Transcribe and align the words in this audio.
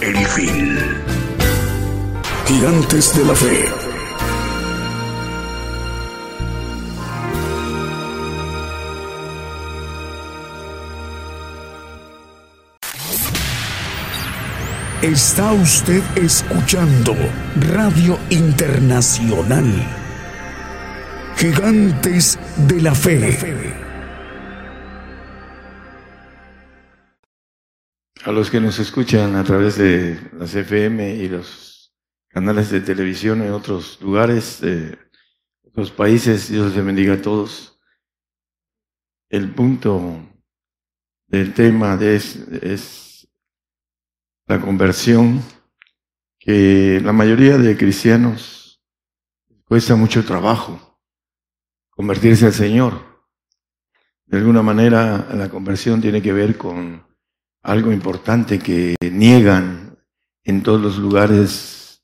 El 0.00 0.16
fin. 0.26 0.78
Gigantes 2.46 3.14
de 3.14 3.24
la 3.26 3.34
Fe. 3.34 3.64
Está 15.02 15.52
usted 15.52 16.02
escuchando 16.16 17.14
Radio 17.74 18.18
Internacional. 18.30 19.70
Gigantes 21.36 22.38
de 22.56 22.80
la 22.80 22.94
Fe. 22.94 23.87
A 28.28 28.32
los 28.32 28.50
que 28.50 28.60
nos 28.60 28.78
escuchan 28.78 29.36
a 29.36 29.42
través 29.42 29.78
de 29.78 30.20
las 30.34 30.54
FM 30.54 31.14
y 31.14 31.30
los 31.30 31.94
canales 32.28 32.68
de 32.68 32.82
televisión 32.82 33.40
en 33.40 33.52
otros 33.52 33.98
lugares, 34.02 34.60
de 34.60 34.98
otros 35.62 35.90
países, 35.90 36.50
Dios 36.50 36.76
les 36.76 36.84
bendiga 36.84 37.14
a 37.14 37.22
todos. 37.22 37.80
El 39.30 39.54
punto 39.54 40.28
del 41.26 41.54
tema 41.54 41.98
es 42.02 43.26
la 44.46 44.60
conversión, 44.60 45.42
que 46.38 47.00
la 47.02 47.14
mayoría 47.14 47.56
de 47.56 47.78
cristianos 47.78 48.84
cuesta 49.64 49.96
mucho 49.96 50.22
trabajo 50.22 51.00
convertirse 51.88 52.44
al 52.44 52.52
Señor. 52.52 53.24
De 54.26 54.36
alguna 54.36 54.60
manera 54.60 55.30
la 55.34 55.48
conversión 55.48 56.02
tiene 56.02 56.20
que 56.20 56.34
ver 56.34 56.58
con 56.58 57.07
algo 57.62 57.92
importante 57.92 58.58
que 58.58 58.96
niegan 59.00 59.98
en 60.44 60.62
todos 60.62 60.80
los 60.80 60.98
lugares 60.98 62.02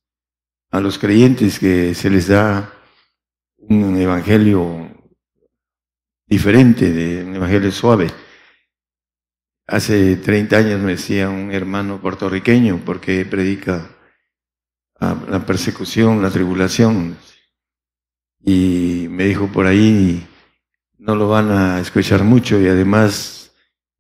a 0.71 0.81
los 0.81 0.99
creyentes 0.99 1.59
que 1.59 1.95
se 1.95 2.11
les 2.11 2.29
da 2.29 2.73
un 3.57 3.97
evangelio 3.97 4.91
diferente, 6.27 6.93
de 6.93 7.25
un 7.25 7.37
evangelio 7.37 7.71
suave. 7.71 8.11
Hace 9.67 10.17
30 10.17 10.57
años 10.57 10.81
me 10.81 10.93
decía 10.93 11.31
un 11.31 11.53
hermano 11.53 12.01
puertorriqueño, 12.01 12.83
porque 12.85 13.25
predica 13.25 13.89
la 15.01 15.45
persecución, 15.47 16.23
la 16.23 16.31
tribulación, 16.31 17.17
y 18.41 19.07
me 19.11 19.25
dijo 19.25 19.49
por 19.49 19.67
ahí, 19.67 20.27
no 20.99 21.17
lo 21.17 21.29
van 21.29 21.51
a 21.51 21.81
escuchar 21.81 22.25
mucho 22.25 22.61
y 22.61 22.67
además 22.67 23.44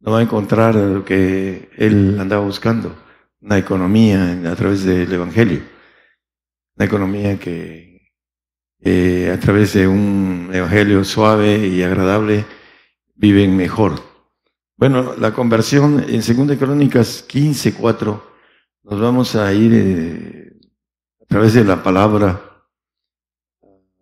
no 0.04 0.12
va 0.12 0.18
a 0.18 0.22
encontrar 0.22 0.74
lo 0.74 1.02
que 1.02 1.70
él 1.78 2.18
andaba 2.20 2.44
buscando, 2.44 2.94
una 3.40 3.56
economía 3.56 4.38
a 4.50 4.54
través 4.54 4.84
del 4.84 5.10
Evangelio, 5.10 5.62
una 6.76 6.84
economía 6.84 7.38
que 7.38 7.94
a 9.32 9.40
través 9.40 9.72
de 9.72 9.88
un 9.88 10.50
Evangelio 10.52 11.02
suave 11.04 11.66
y 11.66 11.82
agradable 11.82 12.44
viven 13.14 13.56
mejor. 13.56 13.94
Bueno, 14.76 15.14
la 15.16 15.32
conversión 15.32 16.04
en 16.06 16.46
2 16.46 16.58
Crónicas 16.58 17.22
15, 17.22 17.72
4, 17.72 18.34
nos 18.82 19.00
vamos 19.00 19.34
a 19.36 19.54
ir 19.54 19.72
eh, 19.72 20.52
a 21.22 21.24
través 21.24 21.54
de 21.54 21.64
la 21.64 21.82
palabra 21.82 22.40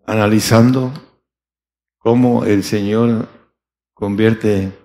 analizando 0.04 0.92
cómo 1.98 2.44
el 2.44 2.64
Señor 2.64 3.28
convierte 3.94 4.81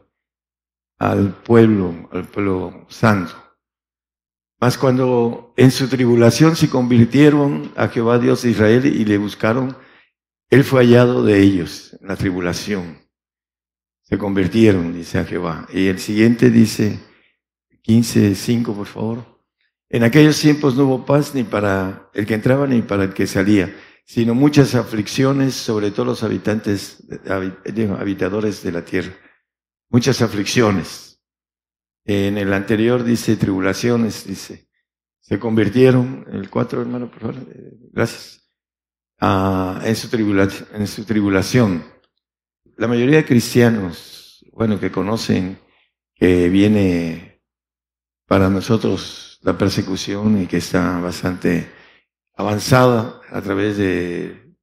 al 0.97 1.33
pueblo, 1.43 2.09
al 2.11 2.27
pueblo 2.27 2.85
santo. 2.89 3.33
Mas 4.59 4.77
cuando 4.77 5.53
en 5.55 5.69
su 5.69 5.87
tribulación 5.87 6.55
se 6.55 6.69
convirtieron 6.69 7.71
a 7.75 7.89
Jehová 7.89 8.17
Dios 8.17 8.41
de 8.41 8.51
Israel 8.51 8.85
y 8.85 9.05
le 9.05 9.17
buscaron, 9.17 9.77
él 10.49 10.63
fue 10.63 10.81
hallado 10.81 11.23
de 11.23 11.39
ellos 11.39 11.95
en 12.01 12.07
la 12.07 12.15
tribulación. 12.15 12.97
Se 14.01 14.17
convirtieron, 14.17 14.93
dice 14.93 15.19
a 15.19 15.25
Jehová. 15.25 15.67
Y 15.71 15.87
el 15.87 15.99
siguiente 15.99 16.49
dice, 16.49 16.99
15.5 17.83 18.75
por 18.75 18.87
favor. 18.87 19.43
En 19.89 20.03
aquellos 20.03 20.39
tiempos 20.39 20.75
no 20.75 20.85
hubo 20.85 21.05
paz 21.05 21.35
ni 21.35 21.43
para 21.43 22.09
el 22.13 22.25
que 22.25 22.33
entraba 22.33 22.65
ni 22.65 22.81
para 22.81 23.03
el 23.03 23.13
que 23.13 23.27
salía, 23.27 23.73
sino 24.05 24.33
muchas 24.33 24.73
aflicciones 24.73 25.53
sobre 25.53 25.91
todos 25.91 26.07
los 26.07 26.23
habitantes, 26.23 27.03
habitadores 27.99 28.63
de 28.63 28.71
la 28.71 28.83
tierra 28.83 29.13
muchas 29.89 30.21
aflicciones. 30.21 31.21
En 32.05 32.37
el 32.37 32.53
anterior 32.53 33.03
dice 33.03 33.35
tribulaciones, 33.35 34.25
dice, 34.25 34.67
se 35.19 35.39
convirtieron, 35.39 36.25
el 36.31 36.49
cuatro 36.49 36.81
hermano, 36.81 37.11
por 37.11 37.19
favor, 37.19 37.35
eh, 37.35 37.73
gracias, 37.91 38.49
en, 39.19 39.95
su 39.95 40.67
en 40.73 40.87
su 40.87 41.03
tribulación. 41.05 41.83
La 42.77 42.87
mayoría 42.87 43.17
de 43.17 43.25
cristianos, 43.25 44.45
bueno, 44.53 44.79
que 44.79 44.91
conocen 44.91 45.59
que 46.15 46.49
viene 46.49 47.43
para 48.25 48.49
nosotros 48.49 49.39
la 49.43 49.57
persecución 49.57 50.41
y 50.41 50.47
que 50.47 50.57
está 50.57 50.99
bastante 50.99 51.71
avanzada 52.35 53.21
a 53.29 53.41
través 53.41 53.77
de 53.77 54.55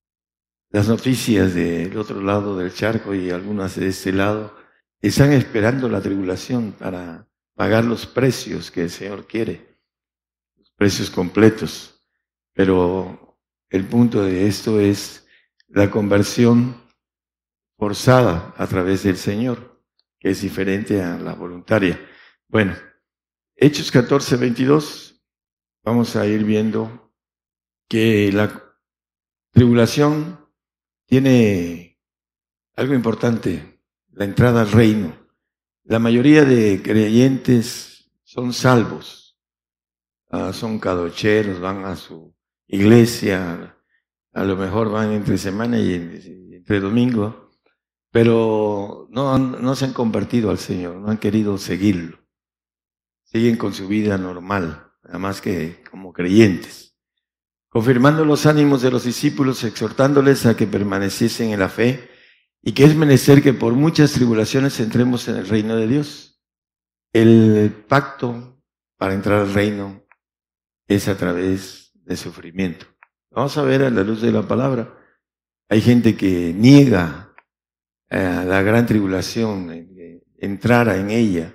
las 0.70 0.88
noticias 0.88 1.54
del 1.54 1.96
otro 1.96 2.20
lado 2.20 2.56
del 2.56 2.74
charco 2.74 3.14
y 3.14 3.30
algunas 3.30 3.76
de 3.76 3.88
este 3.88 4.12
lado, 4.12 4.56
están 5.08 5.32
esperando 5.32 5.86
la 5.88 6.00
tribulación 6.00 6.72
para 6.72 7.28
pagar 7.54 7.84
los 7.84 8.06
precios 8.06 8.70
que 8.70 8.82
el 8.82 8.90
Señor 8.90 9.26
quiere, 9.26 9.78
los 10.56 10.70
precios 10.70 11.10
completos. 11.10 12.02
Pero 12.54 13.38
el 13.68 13.86
punto 13.86 14.22
de 14.22 14.46
esto 14.46 14.80
es 14.80 15.26
la 15.68 15.90
conversión 15.90 16.82
forzada 17.76 18.54
a 18.56 18.66
través 18.66 19.02
del 19.02 19.18
Señor, 19.18 19.84
que 20.18 20.30
es 20.30 20.40
diferente 20.40 21.02
a 21.02 21.18
la 21.18 21.34
voluntaria. 21.34 22.00
Bueno, 22.48 22.74
Hechos 23.56 23.92
14, 23.92 24.36
22, 24.36 25.22
vamos 25.82 26.16
a 26.16 26.26
ir 26.26 26.44
viendo 26.44 27.14
que 27.90 28.32
la 28.32 28.74
tribulación 29.50 30.48
tiene 31.06 32.00
algo 32.74 32.94
importante 32.94 33.73
la 34.14 34.24
entrada 34.24 34.62
al 34.62 34.70
reino. 34.70 35.14
La 35.84 35.98
mayoría 35.98 36.44
de 36.44 36.80
creyentes 36.82 38.10
son 38.22 38.52
salvos, 38.52 39.38
ah, 40.30 40.52
son 40.52 40.78
cadocheros, 40.78 41.60
van 41.60 41.84
a 41.84 41.96
su 41.96 42.34
iglesia, 42.66 43.76
a 44.32 44.44
lo 44.44 44.56
mejor 44.56 44.90
van 44.90 45.12
entre 45.12 45.36
semana 45.36 45.78
y 45.78 45.94
entre 45.94 46.80
domingo, 46.80 47.50
pero 48.10 49.08
no, 49.10 49.38
no 49.38 49.74
se 49.74 49.84
han 49.84 49.92
convertido 49.92 50.50
al 50.50 50.58
Señor, 50.58 50.96
no 50.96 51.10
han 51.10 51.18
querido 51.18 51.58
seguirlo. 51.58 52.18
Siguen 53.24 53.56
con 53.56 53.74
su 53.74 53.88
vida 53.88 54.16
normal, 54.16 54.92
nada 55.02 55.18
más 55.18 55.40
que 55.40 55.82
como 55.90 56.12
creyentes, 56.12 56.96
confirmando 57.68 58.24
los 58.24 58.46
ánimos 58.46 58.80
de 58.80 58.90
los 58.90 59.04
discípulos, 59.04 59.64
exhortándoles 59.64 60.46
a 60.46 60.56
que 60.56 60.66
permaneciesen 60.66 61.50
en 61.50 61.60
la 61.60 61.68
fe 61.68 62.13
y 62.66 62.72
que 62.72 62.84
es 62.84 62.96
menester 62.96 63.42
que 63.42 63.52
por 63.52 63.74
muchas 63.74 64.12
tribulaciones 64.12 64.80
entremos 64.80 65.28
en 65.28 65.36
el 65.36 65.46
reino 65.46 65.76
de 65.76 65.86
Dios. 65.86 66.40
El 67.12 67.84
pacto 67.86 68.58
para 68.96 69.12
entrar 69.12 69.40
al 69.40 69.52
reino 69.52 70.02
es 70.88 71.06
a 71.08 71.16
través 71.16 71.92
de 71.94 72.16
sufrimiento. 72.16 72.86
Vamos 73.30 73.58
a 73.58 73.62
ver 73.62 73.82
a 73.82 73.90
la 73.90 74.02
luz 74.02 74.22
de 74.22 74.32
la 74.32 74.48
palabra. 74.48 74.98
Hay 75.68 75.82
gente 75.82 76.16
que 76.16 76.54
niega 76.54 77.34
eh, 78.08 78.44
la 78.46 78.62
gran 78.62 78.86
tribulación, 78.86 79.70
eh, 79.70 80.22
entrar 80.38 80.88
en 80.88 81.10
ella. 81.10 81.54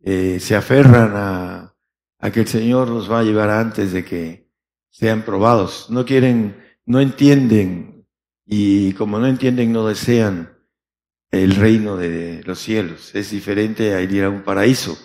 Eh, 0.00 0.40
se 0.40 0.56
aferran 0.56 1.12
a, 1.14 1.76
a 2.18 2.30
que 2.30 2.40
el 2.40 2.48
Señor 2.48 2.88
los 2.88 3.10
va 3.10 3.20
a 3.20 3.24
llevar 3.24 3.50
antes 3.50 3.92
de 3.92 4.02
que 4.02 4.48
sean 4.88 5.22
probados. 5.26 5.90
No 5.90 6.06
quieren, 6.06 6.56
no 6.86 7.00
entienden 7.00 7.91
y 8.54 8.92
como 8.92 9.18
no 9.18 9.26
entienden 9.26 9.72
no 9.72 9.86
desean 9.86 10.58
el 11.30 11.56
reino 11.56 11.96
de 11.96 12.42
los 12.44 12.58
cielos. 12.58 13.14
Es 13.14 13.30
diferente 13.30 13.94
a 13.94 14.02
ir 14.02 14.24
a 14.24 14.28
un 14.28 14.42
paraíso. 14.42 14.98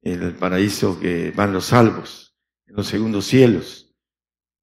El 0.00 0.34
paraíso 0.34 0.98
que 0.98 1.30
van 1.30 1.52
los 1.52 1.66
salvos, 1.66 2.36
en 2.66 2.74
los 2.74 2.88
segundos 2.88 3.26
cielos, 3.26 3.94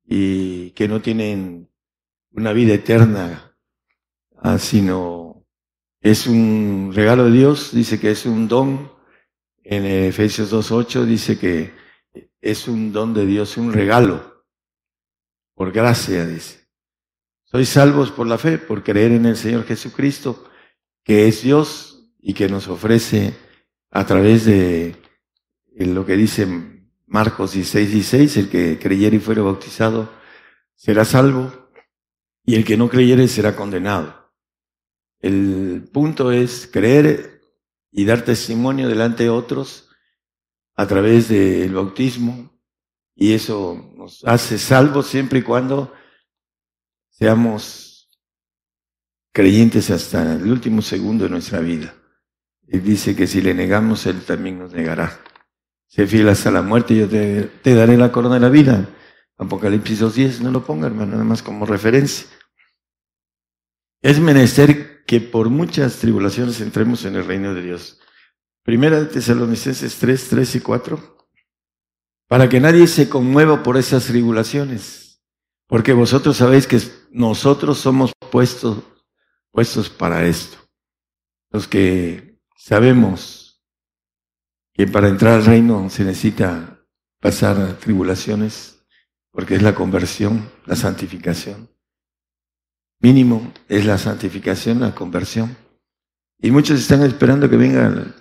y 0.04 0.72
que 0.72 0.90
no 0.90 1.02
tienen 1.02 1.70
una 2.32 2.52
vida 2.52 2.74
eterna, 2.74 3.56
ah, 4.36 4.60
sino 4.60 5.48
es 6.02 6.28
un 6.28 6.92
regalo 6.94 7.28
de 7.28 7.32
Dios, 7.32 7.74
dice 7.74 7.98
que 7.98 8.12
es 8.12 8.26
un 8.26 8.50
don. 8.50 8.92
En 9.64 9.86
Efesios 9.86 10.52
2.8 10.52 11.06
dice 11.06 11.40
que 11.40 11.72
es 12.42 12.68
un 12.68 12.92
don 12.92 13.14
de 13.14 13.26
Dios, 13.26 13.56
un 13.56 13.72
regalo, 13.72 14.46
por 15.56 15.72
gracia, 15.72 16.26
dice. 16.26 16.69
Sois 17.52 17.68
salvos 17.68 18.12
por 18.12 18.28
la 18.28 18.38
fe, 18.38 18.60
por 18.60 18.84
creer 18.84 19.12
en 19.12 19.26
el 19.26 19.36
Señor 19.36 19.66
Jesucristo 19.66 20.46
que 21.04 21.28
es 21.28 21.42
Dios 21.42 22.08
y 22.22 22.36
que 22.36 22.48
nos 22.48 22.68
ofrece 22.68 23.34
a 23.90 24.06
través 24.06 24.46
de 24.46 24.96
lo 25.76 26.06
que 26.06 26.16
dice 26.16 26.46
Marcos 27.08 27.54
16, 27.54 27.92
16, 27.92 28.38
el 28.38 28.50
que 28.50 28.78
creyere 28.78 29.16
y 29.16 29.20
fuere 29.20 29.42
bautizado 29.42 30.12
será 30.76 31.06
salvo 31.06 31.52
y 32.46 32.54
el 32.54 32.64
que 32.64 32.78
no 32.78 32.88
creyere 32.88 33.28
será 33.28 33.56
condenado. 33.56 34.32
El 35.20 35.90
punto 35.92 36.32
es 36.32 36.70
creer 36.72 37.42
y 37.92 38.06
dar 38.06 38.22
testimonio 38.22 38.88
delante 38.88 39.24
de 39.24 39.30
otros 39.32 39.90
a 40.76 40.86
través 40.86 41.30
del 41.30 41.74
bautismo 41.74 42.62
y 43.16 43.34
eso 43.34 43.92
nos 43.96 44.24
hace 44.26 44.60
salvos 44.60 45.08
siempre 45.08 45.40
y 45.40 45.42
cuando 45.42 45.92
seamos 47.20 48.10
creyentes 49.34 49.92
hasta 49.92 50.36
el 50.36 50.50
último 50.50 50.82
segundo 50.82 51.26
de 51.26 51.30
nuestra 51.30 51.60
vida. 51.60 51.94
Y 52.66 52.80
dice 52.80 53.14
que 53.16 53.28
si 53.28 53.42
le 53.42 53.54
negamos, 53.54 54.06
Él 54.06 54.22
también 54.22 54.58
nos 54.58 54.72
negará. 54.72 55.20
Sé 55.88 56.08
fiel 56.08 56.30
hasta 56.30 56.50
la 56.50 56.62
muerte 56.62 56.96
yo 56.96 57.10
te, 57.10 57.76
daré 57.76 57.98
la 57.98 58.12
corona 58.12 58.36
de 58.36 58.42
la 58.42 58.50
vida. 58.50 58.90
Apocalipsis 59.38 60.02
2.10, 60.02 60.40
no 60.40 60.52
lo 60.52 60.64
ponga, 60.64 60.88
hermano, 60.88 61.14
nada 61.14 61.24
más 61.26 61.44
como 61.44 61.66
referencia. 61.66 62.28
Es 64.02 64.20
menester 64.20 65.04
que 65.06 65.20
por 65.20 65.50
muchas 65.50 65.98
tribulaciones 65.98 66.62
entremos 66.62 67.04
en 67.04 67.16
el 67.16 67.26
reino 67.26 67.54
de 67.54 67.64
Dios. 67.64 68.00
Primera 68.64 69.00
de 69.00 69.08
Tesalonicenses 69.08 69.98
3, 69.98 70.30
3 70.30 70.56
y 70.56 70.60
4. 70.62 71.18
Para 72.28 72.48
que 72.48 72.62
nadie 72.62 72.88
se 72.88 73.10
conmueva 73.10 73.64
por 73.64 73.76
esas 73.78 74.06
tribulaciones. 74.06 75.22
Porque 75.68 75.94
vosotros 75.94 76.38
sabéis 76.38 76.68
que 76.68 76.80
nosotros 77.12 77.78
somos 77.80 78.12
puestos 78.32 78.78
puestos 79.52 79.90
para 79.90 80.26
esto. 80.26 80.58
Los 81.52 81.68
que 81.68 82.40
sabemos 82.56 83.62
que 84.74 84.88
para 84.88 85.10
entrar 85.10 85.34
al 85.34 85.46
reino 85.46 85.90
se 85.90 86.04
necesita 86.04 86.86
pasar 87.20 87.78
tribulaciones, 87.80 88.86
porque 89.32 89.56
es 89.56 89.62
la 89.62 89.76
conversión, 89.76 90.50
la 90.66 90.76
santificación. 90.76 91.70
Mínimo 93.02 93.52
es 93.68 93.86
la 93.86 93.98
santificación, 93.98 94.80
la 94.80 94.94
conversión. 94.94 95.58
Y 96.38 96.52
muchos 96.52 96.80
están 96.80 97.04
esperando 97.04 97.50
que 97.50 97.58
venga 97.58 98.16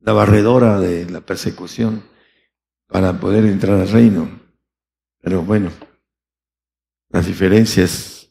la 0.00 0.12
barredora 0.12 0.80
de 0.80 1.08
la 1.08 1.20
persecución 1.20 2.02
para 2.86 3.18
poder 3.20 3.44
entrar 3.46 3.80
al 3.80 3.88
reino. 3.88 4.40
Pero 5.20 5.42
bueno, 5.42 5.70
las 7.10 7.26
diferencias 7.26 8.30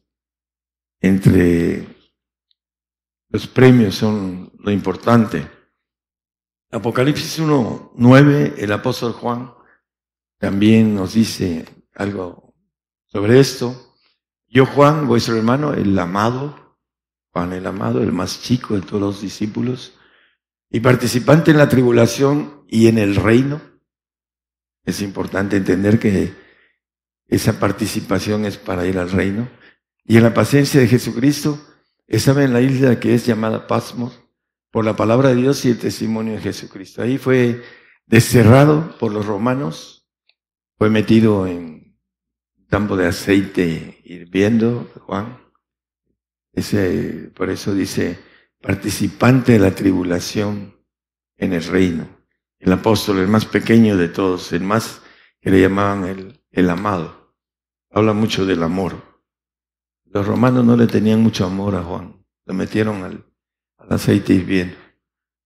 entre 0.99 1.87
los 3.29 3.47
premios 3.47 3.95
son 3.95 4.51
lo 4.59 4.71
importante. 4.71 5.49
Apocalipsis 6.71 7.39
1, 7.39 7.93
9, 7.95 8.55
el 8.57 8.71
apóstol 8.71 9.13
Juan 9.13 9.53
también 10.37 10.95
nos 10.95 11.13
dice 11.13 11.65
algo 11.95 12.53
sobre 13.07 13.39
esto. 13.39 13.95
Yo, 14.47 14.65
Juan, 14.65 15.07
vuestro 15.07 15.35
hermano, 15.35 15.73
el 15.73 15.97
amado, 15.97 16.77
Juan 17.31 17.53
el 17.53 17.65
amado, 17.65 18.01
el 18.01 18.11
más 18.11 18.41
chico 18.41 18.75
de 18.75 18.81
todos 18.81 19.01
los 19.01 19.21
discípulos, 19.21 19.93
y 20.69 20.79
participante 20.79 21.51
en 21.51 21.57
la 21.57 21.69
tribulación 21.69 22.65
y 22.67 22.87
en 22.87 22.97
el 22.97 23.15
reino. 23.15 23.61
Es 24.83 25.01
importante 25.01 25.57
entender 25.57 25.99
que 25.99 26.33
esa 27.27 27.59
participación 27.59 28.45
es 28.45 28.57
para 28.57 28.85
ir 28.85 28.97
al 28.97 29.11
reino. 29.11 29.49
Y 30.05 30.17
en 30.17 30.23
la 30.23 30.33
paciencia 30.33 30.79
de 30.79 30.87
Jesucristo, 30.87 31.59
estaba 32.07 32.43
en 32.43 32.53
la 32.53 32.61
isla 32.61 32.99
que 32.99 33.13
es 33.13 33.25
llamada 33.25 33.67
Pasmos 33.67 34.23
por 34.71 34.85
la 34.85 34.95
palabra 34.95 35.29
de 35.29 35.35
Dios 35.35 35.65
y 35.65 35.71
el 35.71 35.79
testimonio 35.79 36.33
de 36.33 36.41
Jesucristo. 36.41 37.01
Ahí 37.01 37.17
fue 37.17 37.63
desterrado 38.05 38.97
por 38.97 39.11
los 39.11 39.25
romanos, 39.25 40.07
fue 40.77 40.89
metido 40.89 41.45
en 41.45 41.97
campo 42.69 42.95
de 42.95 43.07
aceite 43.07 43.99
hirviendo, 44.03 44.89
Juan. 45.01 45.37
Ese, 46.53 47.31
por 47.35 47.49
eso 47.49 47.73
dice, 47.73 48.17
participante 48.61 49.53
de 49.53 49.59
la 49.59 49.75
tribulación 49.75 50.75
en 51.37 51.53
el 51.53 51.63
reino. 51.63 52.07
El 52.59 52.71
apóstol, 52.73 53.19
el 53.19 53.27
más 53.27 53.45
pequeño 53.45 53.97
de 53.97 54.07
todos, 54.07 54.51
el 54.53 54.63
más 54.63 55.01
que 55.39 55.51
le 55.51 55.61
llamaban 55.61 56.05
el, 56.05 56.41
el 56.57 56.71
amado. 56.71 57.35
Habla 57.91 58.13
mucho 58.13 58.43
del 58.43 58.63
amor. 58.63 59.21
Los 60.05 60.25
romanos 60.25 60.65
no 60.65 60.75
le 60.75 60.87
tenían 60.87 61.21
mucho 61.21 61.45
amor 61.45 61.75
a 61.75 61.83
Juan. 61.83 62.25
Lo 62.45 62.53
metieron 62.55 63.03
al, 63.03 63.23
aceite 63.89 64.33
hirviendo. 64.33 64.75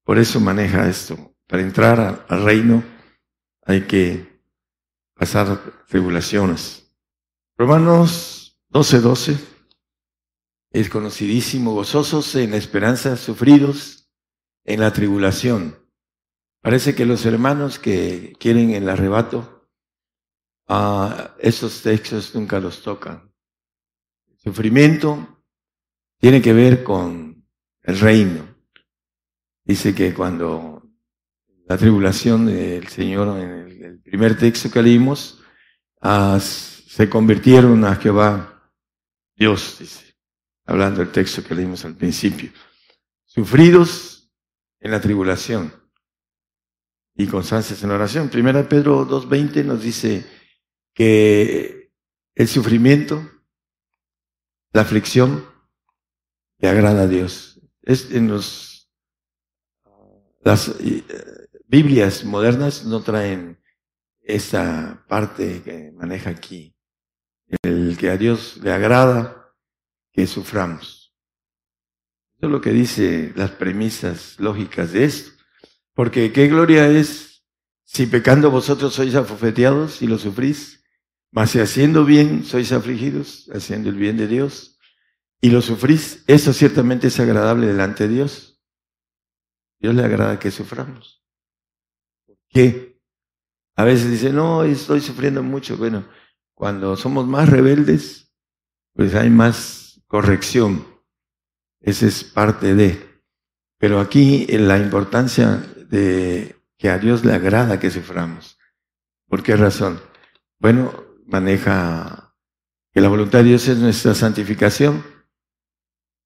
Por 0.06 0.18
eso 0.18 0.40
maneja 0.40 0.88
esto. 0.88 1.36
Para 1.48 1.64
entrar 1.64 2.26
al 2.30 2.44
reino 2.46 2.82
hay 3.64 3.82
que 3.82 4.42
pasar 5.14 5.60
tribulaciones. 5.90 6.96
Romanos 7.58 8.58
12:12 8.70 9.02
12, 9.02 9.38
es 10.72 10.90
conocidísimo, 10.90 11.74
gozosos 11.74 12.34
en 12.36 12.52
la 12.52 12.58
esperanza, 12.58 13.18
sufridos 13.18 14.10
en 14.64 14.80
la 14.80 14.94
tribulación. 14.94 15.76
Parece 16.62 16.96
que 16.96 17.06
los 17.06 17.26
hermanos 17.26 17.80
que 17.80 18.34
quieren 18.40 18.70
el 18.70 18.88
arrebato, 18.88 19.61
a 20.74 21.36
esos 21.38 21.82
textos 21.82 22.34
nunca 22.34 22.58
los 22.58 22.82
tocan. 22.82 23.30
Sufrimiento 24.38 25.44
tiene 26.18 26.42
que 26.42 26.54
ver 26.54 26.82
con 26.82 27.46
el 27.84 28.00
reino. 28.00 28.56
Dice 29.66 29.94
que 29.94 30.14
cuando 30.14 30.90
la 31.68 31.78
tribulación 31.78 32.46
del 32.46 32.88
Señor, 32.88 33.38
en 33.38 33.84
el 33.84 34.00
primer 34.00 34.38
texto 34.38 34.72
que 34.72 34.82
leímos, 34.82 35.44
ah, 36.00 36.40
se 36.40 37.10
convirtieron 37.10 37.84
a 37.84 37.98
Jehová 37.98 38.72
Dios, 39.36 39.76
dice, 39.78 40.16
hablando 40.66 41.02
del 41.02 41.12
texto 41.12 41.44
que 41.44 41.54
leímos 41.54 41.84
al 41.84 41.98
principio. 41.98 42.50
Sufridos 43.26 44.32
en 44.80 44.92
la 44.92 45.02
tribulación 45.02 45.74
y 47.14 47.28
constancias 47.28 47.84
en 47.84 47.92
oración. 47.92 48.30
Primera 48.30 48.68
Pedro 48.70 49.06
2.20 49.06 49.66
nos 49.66 49.82
dice 49.82 50.40
que 50.94 51.92
el 52.36 52.48
sufrimiento 52.48 53.30
la 54.74 54.82
aflicción 54.82 55.46
le 56.60 56.70
agrada 56.70 57.04
a 57.04 57.08
Dios. 57.08 57.60
Es 57.82 58.12
en 58.12 58.28
los, 58.28 58.90
las 60.42 60.70
eh, 60.80 61.04
Biblias 61.66 62.24
modernas 62.24 62.86
no 62.86 63.02
traen 63.02 63.62
esa 64.22 65.04
parte 65.08 65.62
que 65.64 65.92
maneja 65.92 66.30
aquí. 66.30 66.76
El 67.64 67.98
que 67.98 68.10
a 68.10 68.18
Dios 68.18 68.58
le 68.64 68.72
agrada 68.72 69.54
que 70.14 70.26
suframos. 70.28 71.14
Eso 72.38 72.46
es 72.48 72.52
lo 72.52 72.62
que 72.62 72.72
dice 72.72 73.34
las 73.36 73.52
premisas 73.52 74.40
lógicas 74.40 74.94
de 74.94 75.04
esto. 75.06 75.32
Porque 75.94 76.32
qué 76.32 76.48
gloria 76.48 76.88
es 76.88 77.44
si 77.84 78.06
pecando 78.06 78.50
vosotros 78.52 78.94
sois 78.94 79.16
afofeteados 79.16 80.02
y 80.02 80.08
lo 80.08 80.18
sufrís 80.18 80.81
mas 81.32 81.52
si 81.52 81.60
haciendo 81.60 82.06
bien 82.06 82.44
sois 82.44 82.72
afligidos, 82.72 83.50
haciendo 83.54 83.90
el 83.90 83.96
bien 83.96 84.18
de 84.18 84.28
Dios, 84.28 84.78
y 85.40 85.50
lo 85.50 85.62
sufrís, 85.62 86.24
eso 86.28 86.54
ciertamente 86.54 87.08
es 87.08 87.20
agradable 87.20 87.68
delante 87.68 88.08
de 88.08 88.14
Dios. 88.16 88.62
Dios 89.80 89.96
le 89.96 90.04
agrada 90.04 90.38
que 90.38 90.52
suframos. 90.52 91.26
¿Por 92.28 92.38
qué? 92.50 93.02
A 93.76 93.84
veces 93.84 94.12
dice, 94.12 94.32
no, 94.32 94.64
estoy 94.64 95.02
sufriendo 95.02 95.42
mucho. 95.42 95.78
Bueno, 95.78 96.06
cuando 96.54 96.96
somos 96.96 97.26
más 97.26 97.50
rebeldes, 97.50 98.32
pues 98.94 99.16
hay 99.16 99.32
más 99.32 100.00
corrección. 100.06 100.86
Esa 101.80 102.06
es 102.06 102.24
parte 102.24 102.76
de. 102.76 103.24
Pero 103.80 104.00
aquí 104.00 104.46
la 104.46 104.78
importancia 104.78 105.58
de 105.90 106.56
que 106.78 106.90
a 106.90 107.00
Dios 107.00 107.26
le 107.26 107.34
agrada 107.34 107.80
que 107.80 107.90
suframos. 107.90 108.60
¿Por 109.28 109.42
qué 109.42 109.56
razón? 109.56 110.00
Bueno, 110.60 111.11
maneja 111.32 112.36
que 112.94 113.02
la 113.02 113.08
voluntad 113.08 113.40
de 113.40 113.46
Dios 113.46 113.68
es 113.68 113.78
nuestra 113.78 114.14
santificación. 114.14 115.04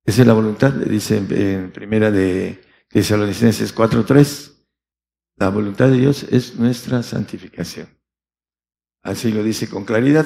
Esa 0.03 0.21
es 0.21 0.27
la 0.27 0.33
voluntad, 0.33 0.73
dice 0.73 1.17
en 1.17 1.71
primera 1.71 2.11
de 2.11 2.61
Tesalonicenses 2.89 3.75
4.3. 3.75 4.65
La 5.37 5.49
voluntad 5.49 5.89
de 5.89 5.97
Dios 5.97 6.23
es 6.23 6.55
nuestra 6.55 7.03
santificación. 7.03 7.87
Así 9.03 9.31
lo 9.31 9.43
dice 9.43 9.69
con 9.69 9.85
claridad. 9.85 10.25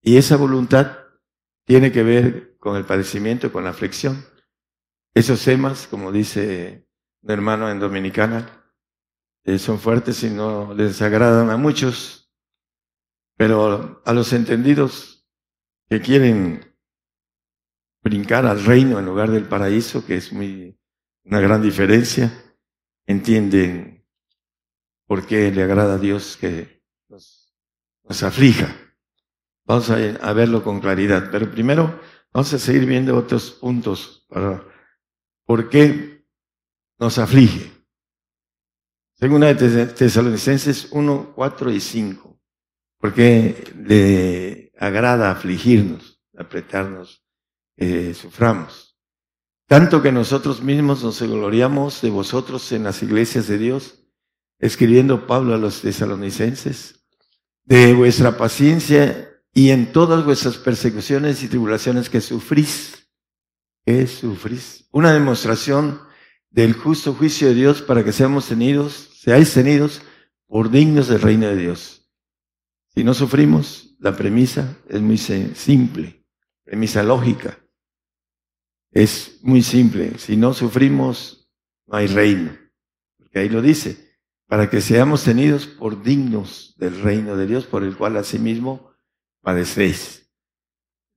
Y 0.00 0.16
esa 0.16 0.36
voluntad 0.36 0.98
tiene 1.64 1.92
que 1.92 2.02
ver 2.02 2.56
con 2.58 2.76
el 2.76 2.84
padecimiento, 2.84 3.52
con 3.52 3.64
la 3.64 3.70
aflicción. 3.70 4.24
Esos 5.14 5.44
temas, 5.44 5.86
como 5.88 6.12
dice 6.12 6.86
un 7.22 7.30
hermano 7.30 7.70
en 7.70 7.80
Dominicana, 7.80 8.62
eh, 9.44 9.58
son 9.58 9.78
fuertes 9.78 10.22
y 10.22 10.30
no 10.30 10.72
les 10.74 11.02
agradan 11.02 11.50
a 11.50 11.56
muchos, 11.56 12.21
pero 13.36 14.02
a 14.04 14.12
los 14.12 14.32
entendidos 14.32 15.26
que 15.88 16.00
quieren 16.00 16.74
brincar 18.02 18.46
al 18.46 18.64
reino 18.64 18.98
en 18.98 19.06
lugar 19.06 19.30
del 19.30 19.48
paraíso, 19.48 20.04
que 20.04 20.16
es 20.16 20.32
muy 20.32 20.78
una 21.24 21.40
gran 21.40 21.62
diferencia, 21.62 22.32
entienden 23.06 24.04
por 25.06 25.26
qué 25.26 25.50
le 25.50 25.62
agrada 25.62 25.94
a 25.94 25.98
Dios 25.98 26.36
que 26.36 26.82
nos, 27.08 27.54
nos 28.04 28.22
aflija. 28.22 28.76
Vamos 29.64 29.90
a, 29.90 30.32
verlo 30.32 30.64
con 30.64 30.80
claridad, 30.80 31.28
pero 31.30 31.50
primero 31.50 32.00
vamos 32.32 32.52
a 32.52 32.58
seguir 32.58 32.86
viendo 32.86 33.16
otros 33.16 33.52
puntos 33.52 34.26
para 34.28 34.64
¿Por 35.44 35.68
qué 35.68 36.24
nos 36.98 37.18
aflige? 37.18 37.70
Segunda 39.14 39.52
de 39.52 39.86
Tesalonicenses 39.86 40.88
1, 40.92 41.32
4 41.34 41.70
y 41.70 41.80
5. 41.80 42.31
¿Por 43.02 43.14
qué 43.14 43.74
le 43.84 44.72
agrada 44.78 45.32
afligirnos, 45.32 46.20
apretarnos, 46.38 47.24
eh, 47.76 48.14
suframos? 48.14 48.96
Tanto 49.66 50.00
que 50.02 50.12
nosotros 50.12 50.62
mismos 50.62 51.02
nos 51.02 51.20
gloriamos 51.20 52.00
de 52.00 52.10
vosotros 52.10 52.70
en 52.70 52.84
las 52.84 53.02
iglesias 53.02 53.48
de 53.48 53.58
Dios, 53.58 54.04
escribiendo 54.60 55.26
Pablo 55.26 55.52
a 55.52 55.58
los 55.58 55.80
tesalonicenses, 55.80 57.04
de 57.64 57.92
vuestra 57.92 58.36
paciencia 58.36 59.32
y 59.52 59.70
en 59.70 59.90
todas 59.90 60.24
vuestras 60.24 60.56
persecuciones 60.56 61.42
y 61.42 61.48
tribulaciones 61.48 62.08
que 62.08 62.20
sufrís 62.20 63.10
que 63.84 64.06
sufrís. 64.06 64.86
Una 64.92 65.12
demostración 65.12 66.02
del 66.50 66.72
justo 66.72 67.14
juicio 67.14 67.48
de 67.48 67.54
Dios 67.54 67.82
para 67.82 68.04
que 68.04 68.12
seamos 68.12 68.46
tenidos, 68.46 69.10
seáis 69.16 69.52
tenidos 69.54 70.02
por 70.46 70.70
dignos 70.70 71.08
del 71.08 71.20
reino 71.20 71.48
de 71.48 71.56
Dios. 71.56 72.01
Si 72.94 73.04
no 73.04 73.14
sufrimos, 73.14 73.96
la 73.98 74.14
premisa 74.14 74.76
es 74.88 75.00
muy 75.00 75.16
simple, 75.16 76.26
premisa 76.62 77.02
lógica. 77.02 77.58
Es 78.90 79.38
muy 79.42 79.62
simple. 79.62 80.18
Si 80.18 80.36
no 80.36 80.52
sufrimos, 80.52 81.50
no 81.86 81.96
hay 81.96 82.06
reino. 82.06 82.54
Porque 83.16 83.38
ahí 83.38 83.48
lo 83.48 83.62
dice, 83.62 84.18
para 84.46 84.68
que 84.68 84.82
seamos 84.82 85.24
tenidos 85.24 85.66
por 85.66 86.02
dignos 86.02 86.74
del 86.76 87.00
reino 87.00 87.36
de 87.36 87.46
Dios, 87.46 87.64
por 87.64 87.82
el 87.82 87.96
cual 87.96 88.18
asimismo 88.18 88.92
padecéis. 89.40 90.30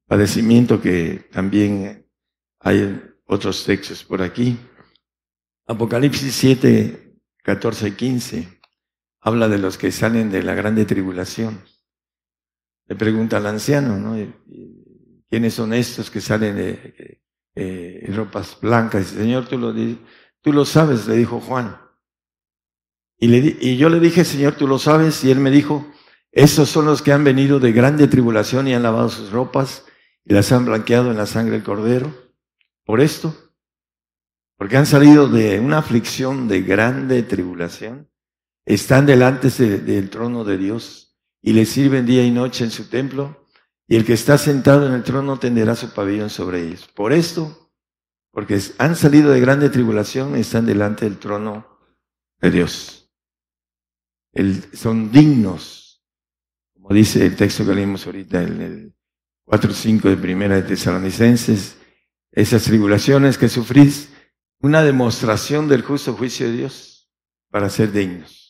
Padecimiento 0.07 0.81
que 0.81 1.27
también 1.31 2.09
hay 2.59 3.01
otros 3.25 3.65
textos 3.65 4.03
por 4.03 4.21
aquí. 4.21 4.57
Apocalipsis 5.65 6.33
7, 6.35 7.19
14 7.43 7.89
y 7.89 7.91
15 7.91 8.54
habla 9.25 9.49
de 9.49 9.57
los 9.57 9.79
que 9.79 9.91
salen 9.91 10.29
de 10.29 10.43
la 10.43 10.53
grande 10.53 10.85
tribulación. 10.85 11.59
Le 12.87 12.95
pregunta 12.95 13.37
al 13.37 13.47
anciano, 13.47 13.97
¿no? 13.97 14.15
¿Quiénes 15.27 15.55
son 15.55 15.73
estos 15.73 16.11
que 16.11 16.21
salen 16.21 16.55
de 16.55 18.11
ropas 18.13 18.59
blancas? 18.61 19.07
Señor, 19.07 19.47
tú 19.47 19.57
lo, 19.57 19.73
tú 20.41 20.53
lo 20.53 20.63
sabes, 20.63 21.07
le 21.07 21.15
dijo 21.15 21.41
Juan. 21.41 21.75
Y, 23.17 23.29
le, 23.29 23.57
y 23.59 23.77
yo 23.77 23.89
le 23.89 23.99
dije, 23.99 24.23
Señor, 24.23 24.57
tú 24.57 24.67
lo 24.67 24.77
sabes. 24.77 25.23
Y 25.23 25.31
él 25.31 25.39
me 25.39 25.49
dijo, 25.49 25.91
estos 26.31 26.69
son 26.69 26.85
los 26.85 27.01
que 27.01 27.11
han 27.11 27.23
venido 27.23 27.59
de 27.59 27.71
grande 27.71 28.07
tribulación 28.07 28.67
y 28.67 28.75
han 28.75 28.83
lavado 28.83 29.09
sus 29.09 29.31
ropas 29.31 29.85
y 30.23 30.35
las 30.35 30.51
han 30.51 30.65
blanqueado 30.65 31.09
en 31.09 31.17
la 31.17 31.25
sangre 31.25 31.53
del 31.53 31.63
cordero. 31.63 32.13
Por 32.85 33.01
esto, 33.01 33.35
porque 34.55 34.77
han 34.77 34.85
salido 34.85 35.27
de 35.27 35.59
una 35.59 35.79
aflicción 35.79 36.47
de 36.47 36.61
grande 36.61 37.23
tribulación, 37.23 38.07
están 38.65 39.05
delante 39.05 39.49
del 39.49 40.09
trono 40.09 40.43
de 40.43 40.57
Dios 40.57 41.15
y 41.41 41.53
le 41.53 41.65
sirven 41.65 42.05
día 42.05 42.25
y 42.25 42.31
noche 42.31 42.63
en 42.63 42.71
su 42.71 42.89
templo, 42.89 43.47
y 43.87 43.95
el 43.95 44.03
que 44.03 44.13
está 44.13 44.37
sentado 44.39 44.87
en 44.87 44.93
el 44.93 45.03
trono 45.03 45.37
tenderá 45.37 45.75
su 45.75 45.93
pabellón 45.93 46.31
sobre 46.31 46.65
ellos. 46.65 46.87
Por 46.87 47.13
esto, 47.13 47.71
porque 48.31 48.59
han 48.79 48.95
salido 48.95 49.31
de 49.31 49.39
grande 49.39 49.69
tribulación, 49.69 50.35
están 50.35 50.65
delante 50.65 51.05
del 51.05 51.19
trono 51.19 51.67
de 52.41 52.49
Dios. 52.49 53.11
son 54.73 55.11
dignos, 55.11 56.03
como 56.73 56.89
dice 56.89 57.25
el 57.25 57.35
texto 57.35 57.63
que 57.63 57.75
leímos 57.75 58.05
ahorita 58.07 58.41
en 58.41 58.61
el 58.61 58.95
4.5 59.45 60.09
de 60.09 60.17
Primera 60.17 60.55
de 60.55 60.63
Tesalonicenses, 60.63 61.77
esas 62.31 62.63
tribulaciones 62.63 63.37
que 63.37 63.47
sufrís, 63.47 64.09
una 64.59 64.83
demostración 64.83 65.67
del 65.67 65.83
justo 65.83 66.15
juicio 66.15 66.47
de 66.47 66.57
Dios 66.57 67.11
para 67.51 67.69
ser 67.69 67.91
dignos. 67.91 68.44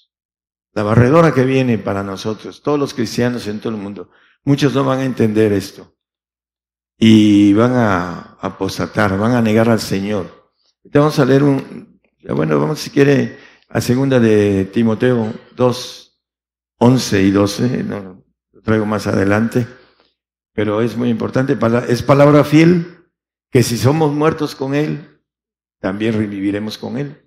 La 0.75 0.83
barredora 0.83 1.33
que 1.33 1.45
viene 1.45 1.77
para 1.77 2.03
nosotros, 2.03 2.61
todos 2.61 2.77
los 2.77 2.93
cristianos 2.93 3.47
en 3.47 3.61
todo 3.61 3.73
el 3.73 3.81
mundo, 3.81 4.09
muchos 4.43 4.75
no 4.75 4.83
van 4.83 4.99
a 4.99 5.05
entender 5.05 5.53
esto 5.53 5.95
y 6.97 7.53
van 7.53 7.71
a 7.75 8.37
apostatar, 8.41 9.17
van 9.17 9.31
a 9.31 9.41
negar 9.41 9.69
al 9.69 9.79
Señor. 9.79 10.51
vamos 10.83 11.17
a 11.17 11.23
leer 11.23 11.43
un, 11.43 12.01
bueno, 12.27 12.59
vamos 12.59 12.79
si 12.79 12.89
quiere 12.89 13.37
a 13.69 13.79
segunda 13.79 14.19
de 14.19 14.65
Timoteo 14.65 15.33
2, 15.55 16.19
11 16.79 17.21
y 17.21 17.31
12, 17.31 17.83
no, 17.83 18.25
lo 18.51 18.61
traigo 18.61 18.85
más 18.85 19.07
adelante, 19.07 19.65
pero 20.51 20.81
es 20.81 20.97
muy 20.97 21.07
importante, 21.07 21.57
es 21.87 22.03
palabra 22.03 22.43
fiel 22.43 23.07
que 23.49 23.63
si 23.63 23.77
somos 23.77 24.13
muertos 24.13 24.55
con 24.55 24.75
Él, 24.75 25.21
también 25.79 26.15
reviviremos 26.15 26.77
con 26.77 26.97
Él. 26.97 27.24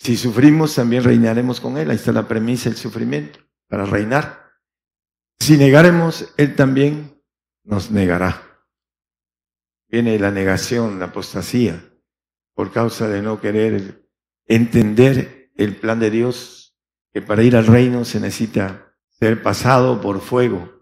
Si 0.00 0.16
sufrimos, 0.16 0.74
también 0.74 1.04
reinaremos 1.04 1.60
con 1.60 1.76
Él. 1.76 1.90
Ahí 1.90 1.96
está 1.96 2.10
la 2.10 2.26
premisa 2.26 2.70
del 2.70 2.78
sufrimiento, 2.78 3.38
para 3.68 3.84
reinar. 3.84 4.50
Si 5.38 5.58
negaremos, 5.58 6.32
Él 6.38 6.56
también 6.56 7.22
nos 7.64 7.90
negará. 7.90 8.42
Viene 9.88 10.18
la 10.18 10.30
negación, 10.30 10.98
la 10.98 11.06
apostasía, 11.06 11.84
por 12.54 12.72
causa 12.72 13.08
de 13.08 13.20
no 13.20 13.42
querer 13.42 14.08
entender 14.46 15.50
el 15.56 15.76
plan 15.76 16.00
de 16.00 16.10
Dios, 16.10 16.74
que 17.12 17.20
para 17.20 17.42
ir 17.42 17.54
al 17.54 17.66
reino 17.66 18.06
se 18.06 18.20
necesita 18.20 18.94
ser 19.10 19.42
pasado 19.42 20.00
por 20.00 20.20
fuego. 20.20 20.80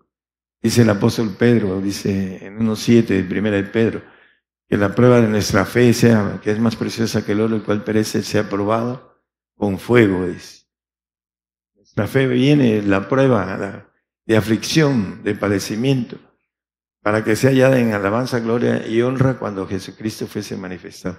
Dice 0.63 0.83
el 0.83 0.91
apóstol 0.91 1.35
Pedro, 1.37 1.81
dice 1.81 2.47
en 2.47 2.59
unos 2.59 2.79
siete 2.79 3.15
de 3.15 3.25
primera 3.25 3.57
de 3.57 3.65
Pedro, 3.65 4.01
que 4.69 4.77
la 4.77 4.95
prueba 4.95 5.21
de 5.21 5.27
nuestra 5.27 5.65
fe 5.65 5.93
sea, 5.93 6.39
que 6.41 6.53
es 6.53 6.61
más 6.61 6.77
preciosa 6.77 7.25
que 7.25 7.33
el 7.33 7.41
oro, 7.41 7.57
el 7.57 7.65
cual 7.65 7.83
perece, 7.83 8.23
sea 8.23 8.49
probado 8.49 9.08
con 9.59 9.79
fuego. 9.79 10.25
Es. 10.25 10.67
Nuestra 11.75 12.07
fe 12.07 12.27
viene, 12.27 12.81
la 12.81 13.09
prueba 13.09 13.87
de 14.25 14.37
aflicción, 14.37 15.23
de 15.23 15.35
padecimiento, 15.35 16.19
para 17.03 17.25
que 17.25 17.37
sea 17.37 17.51
hallada 17.51 17.79
en 17.79 17.93
alabanza, 17.93 18.39
gloria 18.41 18.87
y 18.87 19.03
honra 19.03 19.39
cuando 19.39 19.67
Jesucristo 19.67 20.27
fuese 20.27 20.57
manifestado, 20.57 21.19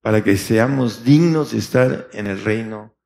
para 0.00 0.22
que 0.22 0.36
seamos 0.36 1.04
dignos 1.04 1.52
de 1.52 1.58
estar 1.58 2.08
en 2.12 2.26
el 2.26 2.44
reino 2.44 2.96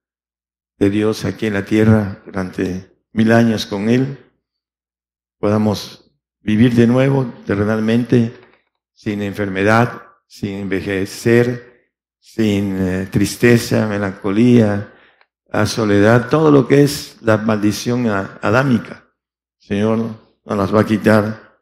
de 0.78 0.90
Dios 0.90 1.24
aquí 1.24 1.46
en 1.46 1.54
la 1.54 1.64
tierra 1.64 2.22
durante 2.26 2.92
mil 3.12 3.32
años 3.32 3.66
con 3.66 3.88
Él, 3.88 4.18
podamos 5.38 6.12
vivir 6.40 6.74
de 6.74 6.86
nuevo 6.86 7.32
terrenalmente 7.46 8.32
sin 8.92 9.22
enfermedad, 9.22 10.02
sin 10.26 10.54
envejecer, 10.54 11.71
sin 12.22 12.76
eh, 12.80 13.08
tristeza, 13.10 13.88
melancolía, 13.88 14.94
a 15.50 15.66
soledad, 15.66 16.30
todo 16.30 16.52
lo 16.52 16.68
que 16.68 16.84
es 16.84 17.18
la 17.20 17.36
maldición 17.36 18.06
adámica. 18.06 19.04
Señor 19.58 19.98
nos 20.44 20.56
las 20.56 20.74
va 20.74 20.80
a 20.80 20.86
quitar 20.86 21.58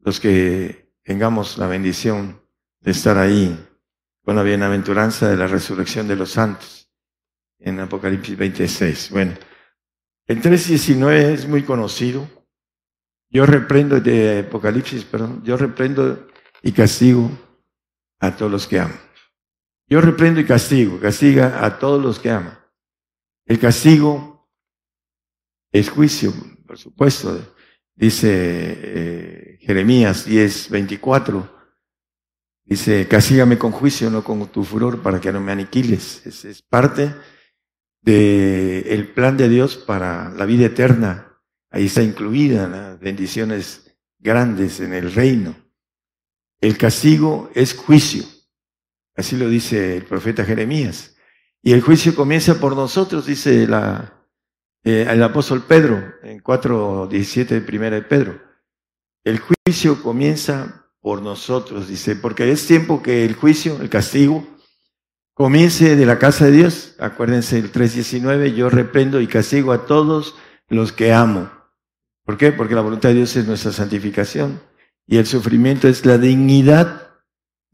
los 0.00 0.20
que 0.20 0.92
tengamos 1.02 1.58
la 1.58 1.66
bendición 1.66 2.40
de 2.80 2.90
estar 2.92 3.16
ahí 3.16 3.58
con 4.22 4.36
la 4.36 4.42
bienaventuranza 4.42 5.28
de 5.28 5.36
la 5.36 5.46
resurrección 5.46 6.06
de 6.06 6.16
los 6.16 6.30
santos 6.32 6.88
en 7.58 7.80
Apocalipsis 7.80 8.36
26. 8.36 9.10
Bueno, 9.10 9.32
El 10.26 10.40
3.19 10.40 11.32
es 11.32 11.48
muy 11.48 11.62
conocido. 11.62 12.28
Yo 13.30 13.46
reprendo, 13.46 14.00
de 14.00 14.44
Apocalipsis, 14.46 15.04
perdón, 15.04 15.42
yo 15.42 15.56
reprendo 15.56 16.28
y 16.62 16.72
castigo 16.72 17.30
a 18.20 18.36
todos 18.36 18.52
los 18.52 18.68
que 18.68 18.80
amo. 18.80 18.94
Yo 19.86 20.00
reprendo 20.00 20.40
y 20.40 20.46
castigo, 20.46 20.98
castiga 20.98 21.64
a 21.64 21.78
todos 21.78 22.02
los 22.02 22.18
que 22.18 22.30
aman. 22.30 22.58
El 23.46 23.58
castigo 23.58 24.48
es 25.70 25.90
juicio, 25.90 26.32
por 26.66 26.78
supuesto, 26.78 27.54
dice 27.94 28.28
eh, 28.30 29.58
Jeremías 29.60 30.24
10, 30.24 30.70
24. 30.70 31.54
Dice, 32.66 33.06
castígame 33.06 33.58
con 33.58 33.72
juicio, 33.72 34.08
no 34.08 34.24
con 34.24 34.46
tu 34.48 34.64
furor, 34.64 35.02
para 35.02 35.20
que 35.20 35.30
no 35.30 35.40
me 35.40 35.52
aniquiles. 35.52 36.24
Es, 36.26 36.46
es 36.46 36.62
parte 36.62 37.14
del 38.00 38.86
el 38.86 39.12
plan 39.12 39.36
de 39.36 39.50
Dios 39.50 39.76
para 39.76 40.30
la 40.30 40.46
vida 40.46 40.66
eterna. 40.66 41.40
Ahí 41.70 41.86
está 41.86 42.02
incluida 42.02 42.68
las 42.68 43.00
bendiciones 43.00 43.94
grandes 44.18 44.80
en 44.80 44.94
el 44.94 45.12
reino. 45.12 45.54
El 46.60 46.78
castigo 46.78 47.50
es 47.54 47.74
juicio. 47.74 48.24
Así 49.16 49.36
lo 49.36 49.48
dice 49.48 49.96
el 49.96 50.04
profeta 50.04 50.44
Jeremías. 50.44 51.16
Y 51.62 51.72
el 51.72 51.80
juicio 51.80 52.14
comienza 52.14 52.60
por 52.60 52.76
nosotros, 52.76 53.26
dice 53.26 53.66
eh, 54.84 55.06
el 55.08 55.22
apóstol 55.22 55.64
Pedro 55.66 56.02
en 56.22 56.42
4.17 56.42 57.46
de 57.46 57.60
primera 57.60 57.96
de 57.96 58.02
Pedro. 58.02 58.42
El 59.24 59.38
juicio 59.38 60.02
comienza 60.02 60.90
por 61.00 61.22
nosotros, 61.22 61.88
dice, 61.88 62.16
porque 62.16 62.50
es 62.50 62.66
tiempo 62.66 63.02
que 63.02 63.24
el 63.24 63.34
juicio, 63.34 63.80
el 63.80 63.88
castigo, 63.88 64.46
comience 65.32 65.96
de 65.96 66.06
la 66.06 66.18
casa 66.18 66.46
de 66.46 66.52
Dios. 66.52 66.96
Acuérdense 66.98 67.58
el 67.58 67.72
3.19, 67.72 68.54
yo 68.54 68.68
reprendo 68.68 69.20
y 69.20 69.26
castigo 69.26 69.72
a 69.72 69.86
todos 69.86 70.36
los 70.68 70.92
que 70.92 71.12
amo. 71.12 71.50
¿Por 72.24 72.36
qué? 72.36 72.52
Porque 72.52 72.74
la 72.74 72.80
voluntad 72.80 73.10
de 73.10 73.16
Dios 73.16 73.36
es 73.36 73.46
nuestra 73.46 73.72
santificación 73.72 74.60
y 75.06 75.18
el 75.18 75.26
sufrimiento 75.26 75.88
es 75.88 76.04
la 76.06 76.18
dignidad 76.18 77.13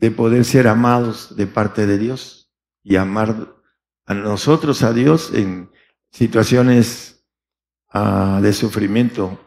de 0.00 0.11
poder 0.11 0.45
ser 0.45 0.66
amados 0.66 1.37
de 1.37 1.47
parte 1.47 1.87
de 1.87 1.99
Dios 1.99 2.50
y 2.83 2.97
amar 2.97 3.54
a 4.07 4.14
nosotros, 4.14 4.83
a 4.83 4.92
Dios, 4.92 5.33
en 5.35 5.71
situaciones 6.11 7.26
uh, 7.92 8.40
de 8.40 8.52
sufrimiento 8.54 9.38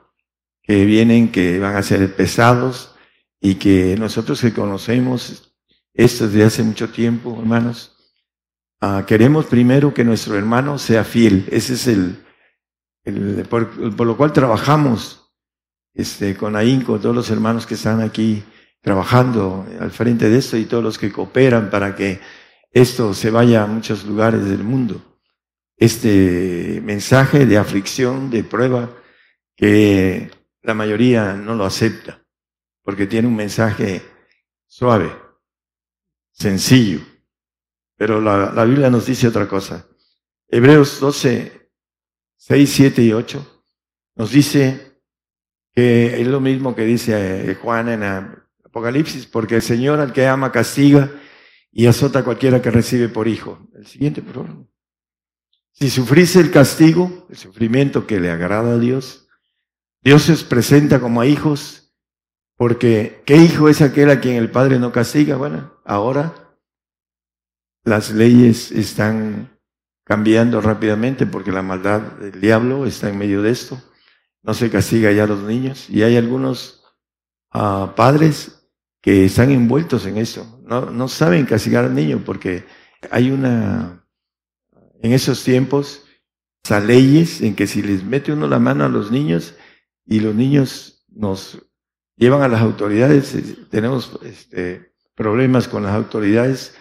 que 0.61 0.85
vienen, 0.85 1.31
que 1.31 1.59
van 1.59 1.75
a 1.75 1.83
ser 1.83 2.15
pesados 2.15 2.95
y 3.41 3.55
que 3.55 3.97
nosotros 3.97 4.39
que 4.39 4.53
conocemos 4.53 5.55
esto 5.93 6.27
desde 6.27 6.45
hace 6.45 6.63
mucho 6.63 6.89
tiempo, 6.89 7.37
hermanos, 7.39 7.97
uh, 8.81 9.03
queremos 9.05 9.47
primero 9.47 9.93
que 9.93 10.03
nuestro 10.03 10.37
hermano 10.37 10.77
sea 10.77 11.03
fiel. 11.03 11.47
Ese 11.51 11.73
es 11.73 11.87
el, 11.87 12.23
por, 13.49 13.75
lo 13.75 14.15
cual 14.15 14.31
trabajamos 14.31 15.31
este, 15.95 16.37
con 16.37 16.55
ahínco, 16.55 16.99
todos 16.99 17.15
los 17.15 17.29
hermanos 17.31 17.65
que 17.65 17.73
están 17.73 18.01
aquí 18.01 18.43
trabajando 18.83 19.65
al 19.79 19.91
frente 19.91 20.29
de 20.29 20.37
esto 20.37 20.57
y 20.57 20.65
todos 20.65 20.83
los 20.83 20.97
que 20.97 21.11
cooperan 21.11 21.69
para 21.69 21.95
que 21.95 22.19
esto 22.69 23.13
se 23.13 23.31
vaya 23.31 23.63
a 23.63 23.67
muchos 23.67 24.03
lugares 24.03 24.43
del 24.43 24.63
mundo. 24.63 25.21
Este 25.77 26.81
mensaje 26.83 27.45
de 27.45 27.57
aflicción, 27.57 28.29
de 28.29 28.43
prueba, 28.43 28.93
que 29.55 30.29
la 30.61 30.73
mayoría 30.73 31.33
no 31.33 31.55
lo 31.55 31.63
acepta, 31.63 32.25
porque 32.83 33.07
tiene 33.07 33.29
un 33.29 33.37
mensaje 33.37 34.01
suave, 34.67 35.15
sencillo. 36.33 36.99
Pero 37.95 38.19
la, 38.19 38.51
la 38.51 38.65
Biblia 38.65 38.89
nos 38.89 39.05
dice 39.05 39.29
otra 39.29 39.47
cosa. 39.47 39.87
Hebreos 40.49 40.99
12, 40.99 41.71
6, 42.35 42.69
7 42.69 43.01
y 43.01 43.13
8 43.13 43.65
nos 44.15 44.31
dice 44.31 44.99
que 45.71 46.19
es 46.21 46.27
lo 46.27 46.41
mismo 46.41 46.75
que 46.75 46.83
dice 46.83 47.57
Juan 47.61 47.87
en 47.87 48.42
Apocalipsis, 48.73 49.27
porque 49.27 49.57
el 49.57 49.61
Señor 49.61 49.99
al 49.99 50.13
que 50.13 50.25
ama 50.25 50.51
castiga 50.51 51.11
y 51.71 51.85
azota 51.85 52.19
a 52.19 52.23
cualquiera 52.23 52.59
que 52.59 52.71
recibe 52.71 53.07
por 53.07 53.27
hijo. 53.27 53.69
El 53.75 53.85
siguiente, 53.85 54.23
por. 54.23 54.47
Si 55.73 55.91
sufrís 55.91 56.35
el 56.37 56.49
castigo, 56.49 57.27
el 57.29 57.37
sufrimiento 57.37 58.07
que 58.07 58.19
le 58.19 58.31
agrada 58.31 58.73
a 58.73 58.79
Dios, 58.79 59.27
Dios 60.01 60.23
se 60.23 60.35
presenta 60.45 60.99
como 60.99 61.21
a 61.21 61.27
hijos, 61.27 61.93
porque 62.57 63.21
¿qué 63.27 63.37
hijo 63.37 63.69
es 63.69 63.83
aquel 63.83 64.09
a 64.09 64.19
quien 64.19 64.37
el 64.37 64.49
Padre 64.49 64.79
no 64.79 64.91
castiga? 64.91 65.35
Bueno, 65.35 65.79
ahora 65.85 66.57
las 67.83 68.09
leyes 68.09 68.71
están 68.71 69.59
cambiando 70.03 70.61
rápidamente 70.61 71.27
porque 71.27 71.51
la 71.51 71.61
maldad 71.61 72.01
del 72.01 72.41
diablo 72.41 72.87
está 72.87 73.07
en 73.07 73.19
medio 73.19 73.43
de 73.43 73.51
esto. 73.51 73.79
No 74.41 74.55
se 74.55 74.71
castiga 74.71 75.11
ya 75.11 75.25
a 75.25 75.27
los 75.27 75.43
niños 75.43 75.91
y 75.91 76.01
hay 76.01 76.17
algunos 76.17 76.83
uh, 77.53 77.93
padres 77.95 78.62
que 79.03 79.25
están 79.25 79.51
envueltos 79.51 80.05
en 80.05 80.17
eso. 80.17 80.61
No, 80.65 80.89
no 80.89 81.09
saben 81.09 81.45
castigar 81.45 81.83
al 81.83 81.93
niño 81.93 82.23
porque 82.25 82.63
hay 83.11 83.31
una, 83.31 84.07
en 85.01 85.11
esos 85.11 85.43
tiempos, 85.43 86.05
o 86.67 86.79
leyes 86.79 87.41
en 87.41 87.53
que 87.53 87.67
si 87.67 87.81
les 87.81 88.05
mete 88.05 88.31
uno 88.31 88.47
la 88.47 88.59
mano 88.59 88.85
a 88.85 88.89
los 88.89 89.11
niños 89.11 89.55
y 90.05 90.21
los 90.21 90.33
niños 90.33 91.05
nos 91.09 91.61
llevan 92.15 92.43
a 92.43 92.47
las 92.47 92.61
autoridades, 92.61 93.35
tenemos 93.69 94.17
este, 94.23 94.93
problemas 95.15 95.67
con 95.67 95.83
las 95.83 95.93
autoridades 95.93 96.73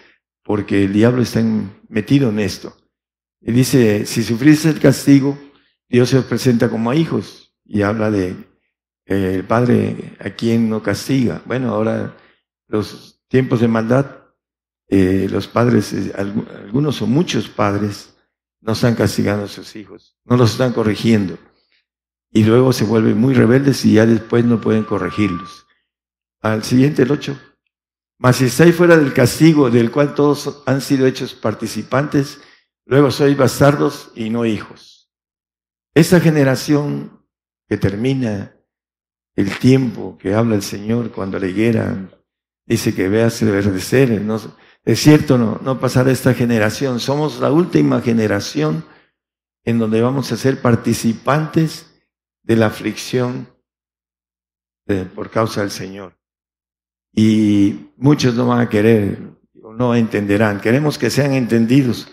porque 0.43 0.85
el 0.85 0.93
diablo 0.93 1.21
está 1.21 1.43
metido 1.89 2.29
en 2.29 2.39
esto. 2.39 2.73
Y 3.41 3.51
dice, 3.51 4.05
si 4.05 4.23
sufrís 4.23 4.63
el 4.63 4.79
castigo, 4.79 5.37
Dios 5.89 6.09
se 6.09 6.21
presenta 6.21 6.69
como 6.69 6.89
a 6.89 6.95
hijos 6.95 7.53
y 7.65 7.81
habla 7.81 8.09
de 8.09 8.37
el 9.05 9.43
Padre 9.45 10.15
a 10.19 10.29
quien 10.31 10.69
no 10.69 10.81
castiga. 10.81 11.41
Bueno, 11.45 11.69
ahora 11.73 12.15
los 12.67 13.21
tiempos 13.27 13.59
de 13.61 13.67
maldad, 13.67 14.23
eh, 14.87 15.27
los 15.29 15.47
padres, 15.47 15.93
eh, 15.93 16.13
algunos 16.15 17.01
o 17.01 17.07
muchos 17.07 17.49
padres, 17.49 18.15
no 18.61 18.73
están 18.73 18.95
castigando 18.95 19.45
a 19.45 19.47
sus 19.47 19.75
hijos, 19.75 20.17
no 20.23 20.37
los 20.37 20.51
están 20.51 20.73
corrigiendo. 20.73 21.37
Y 22.31 22.43
luego 22.43 22.73
se 22.73 22.85
vuelven 22.85 23.17
muy 23.17 23.33
rebeldes 23.33 23.83
y 23.85 23.93
ya 23.93 24.05
después 24.05 24.45
no 24.45 24.61
pueden 24.61 24.83
corregirlos. 24.83 25.65
Al 26.41 26.63
siguiente, 26.63 27.03
el 27.03 27.11
8. 27.11 27.39
Mas 28.17 28.37
si 28.37 28.45
estáis 28.45 28.75
fuera 28.75 28.97
del 28.97 29.13
castigo 29.13 29.69
del 29.69 29.91
cual 29.91 30.15
todos 30.15 30.63
han 30.65 30.81
sido 30.81 31.05
hechos 31.05 31.33
participantes, 31.33 32.39
luego 32.85 33.11
sois 33.11 33.35
bastardos 33.35 34.11
y 34.15 34.29
no 34.29 34.45
hijos. 34.45 35.11
Esa 35.93 36.19
generación 36.19 37.23
que 37.67 37.77
termina 37.77 38.55
el 39.35 39.57
tiempo 39.57 40.17
que 40.17 40.33
habla 40.33 40.55
el 40.55 40.63
Señor 40.63 41.11
cuando 41.11 41.39
le 41.39 41.53
hieran, 41.53 42.11
dice 42.65 42.93
que 42.93 43.09
veas 43.09 43.41
el 43.41 43.51
verdecer. 43.51 44.21
No, 44.21 44.39
es 44.83 44.99
cierto, 44.99 45.37
no, 45.37 45.59
no 45.63 45.79
pasará 45.79 46.11
esta 46.11 46.33
generación. 46.33 46.99
Somos 46.99 47.39
la 47.39 47.51
última 47.51 48.01
generación 48.01 48.85
en 49.63 49.79
donde 49.79 50.01
vamos 50.01 50.31
a 50.31 50.37
ser 50.37 50.61
participantes 50.61 51.93
de 52.43 52.55
la 52.57 52.67
aflicción 52.67 53.47
de, 54.85 55.05
por 55.05 55.29
causa 55.29 55.61
del 55.61 55.71
Señor. 55.71 56.17
Y 57.15 57.91
muchos 57.95 58.35
no 58.35 58.47
van 58.47 58.59
a 58.61 58.69
querer, 58.69 59.19
no 59.53 59.95
entenderán. 59.95 60.59
Queremos 60.59 60.97
que 60.97 61.09
sean 61.09 61.33
entendidos. 61.33 62.11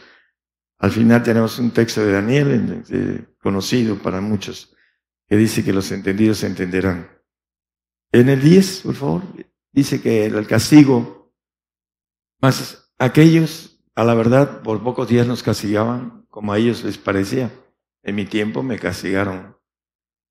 Al 0.78 0.90
final 0.92 1.22
tenemos 1.22 1.58
un 1.58 1.72
texto 1.72 2.04
de 2.04 2.12
Daniel, 2.12 2.84
conocido 3.42 3.96
para 3.96 4.20
muchos, 4.20 4.74
que 5.30 5.36
dice 5.36 5.64
que 5.64 5.72
los 5.72 5.92
entendidos 5.92 6.42
entenderán. 6.42 7.08
En 8.10 8.28
el 8.28 8.42
10, 8.42 8.80
por 8.80 8.94
favor, 8.96 9.22
dice 9.70 10.02
que 10.02 10.26
el 10.26 10.44
castigo, 10.48 11.32
más 12.40 12.92
aquellos, 12.98 13.80
a 13.94 14.02
la 14.02 14.14
verdad, 14.14 14.60
por 14.62 14.82
pocos 14.82 15.06
días 15.08 15.28
nos 15.28 15.44
castigaban 15.44 16.26
como 16.30 16.52
a 16.52 16.58
ellos 16.58 16.82
les 16.82 16.98
parecía. 16.98 17.52
En 18.02 18.16
mi 18.16 18.26
tiempo 18.26 18.64
me 18.64 18.80
castigaron. 18.80 19.56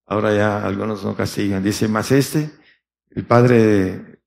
Ahora 0.05 0.35
ya 0.35 0.65
algunos 0.65 1.05
no 1.05 1.15
castigan. 1.15 1.63
Dice, 1.63 1.87
más 1.87 2.11
este, 2.11 2.51
el 3.11 3.25
Padre 3.25 4.19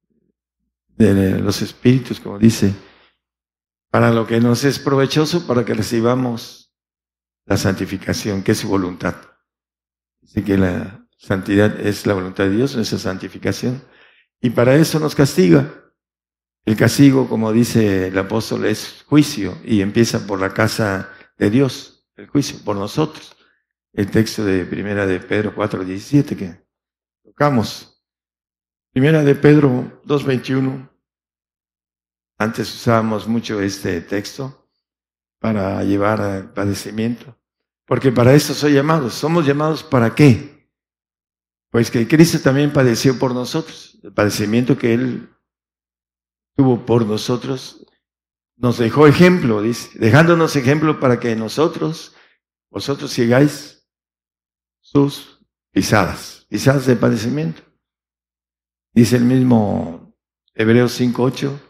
de, 0.97 1.15
de 1.15 1.39
los 1.39 1.61
Espíritus, 1.61 2.19
como 2.19 2.39
dice, 2.39 2.73
para 3.91 4.11
lo 4.11 4.27
que 4.27 4.41
nos 4.41 4.65
es 4.65 4.79
provechoso, 4.79 5.47
para 5.47 5.67
que 5.67 5.75
recibamos 5.75 6.73
la 7.45 7.59
santificación, 7.59 8.43
que 8.43 8.53
es 8.53 8.59
su 8.59 8.69
voluntad. 8.69 9.32
Dice 10.23 10.43
que 10.45 10.57
la 10.57 11.07
Santidad 11.19 11.79
es 11.79 12.07
la 12.07 12.15
voluntad 12.15 12.45
de 12.45 12.57
Dios, 12.57 12.75
nuestra 12.75 12.99
santificación. 12.99 13.83
Y 14.41 14.51
para 14.51 14.75
eso 14.75 14.99
nos 14.99 15.15
castiga. 15.15 15.73
El 16.65 16.77
castigo, 16.77 17.29
como 17.29 17.53
dice 17.53 18.09
el 18.09 18.19
apóstol, 18.19 18.65
es 18.65 19.05
juicio 19.07 19.59
y 19.65 19.83
empieza 19.83 20.27
por 20.27 20.41
la 20.41 20.55
casa 20.55 21.11
de 21.39 21.51
Dios, 21.51 22.09
el 22.17 22.29
juicio 22.29 22.59
por 22.65 22.77
nosotros. 22.77 23.37
El 23.93 24.11
texto 24.11 24.45
de 24.45 24.65
Primera 24.65 25.07
de 25.07 25.21
Pedro 25.21 25.55
4, 25.55 25.85
17 25.85 26.37
que 26.37 26.67
tocamos. 27.23 28.03
Primera 28.93 29.23
de 29.23 29.35
Pedro 29.35 30.01
2, 30.05 30.25
21. 30.25 30.91
Antes 32.39 32.75
usábamos 32.75 33.29
mucho 33.29 33.61
este 33.61 34.01
texto 34.01 34.69
para 35.39 35.85
llevar 35.85 36.21
al 36.21 36.53
padecimiento. 36.53 37.37
Porque 37.93 38.11
para 38.11 38.33
eso 38.33 38.55
soy 38.55 38.73
llamados. 38.73 39.13
¿Somos 39.13 39.45
llamados 39.45 39.83
para 39.83 40.15
qué? 40.15 40.67
Pues 41.69 41.91
que 41.91 42.09
Cristo 42.09 42.41
también 42.41 42.73
padeció 42.73 43.19
por 43.19 43.35
nosotros. 43.35 44.01
El 44.03 44.15
padecimiento 44.15 44.79
que 44.79 44.95
Él 44.95 45.29
tuvo 46.57 46.87
por 46.87 47.05
nosotros 47.05 47.87
nos 48.57 48.79
dejó 48.79 49.07
ejemplo, 49.07 49.61
dice, 49.61 49.91
dejándonos 49.99 50.57
ejemplo 50.57 51.01
para 51.01 51.21
que 51.21 51.37
nosotros, 51.37 52.17
vosotros 52.71 53.11
sigáis 53.11 53.87
sus 54.81 55.45
pisadas, 55.71 56.47
pisadas 56.49 56.87
de 56.87 56.97
padecimiento. 56.97 57.61
Dice 58.95 59.17
el 59.17 59.25
mismo 59.25 60.17
Hebreos 60.55 60.99
5.8, 60.99 61.61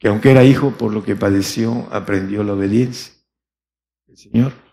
que 0.00 0.08
aunque 0.08 0.32
era 0.32 0.42
hijo, 0.42 0.72
por 0.72 0.92
lo 0.92 1.04
que 1.04 1.14
padeció, 1.14 1.86
aprendió 1.92 2.42
la 2.42 2.54
obediencia. 2.54 3.14
El 4.08 4.16
Señor 4.16 4.69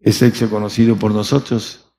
es 0.00 0.22
hecho 0.22 0.50
conocido 0.50 0.96
por 0.96 1.12
nosotros. 1.12 1.92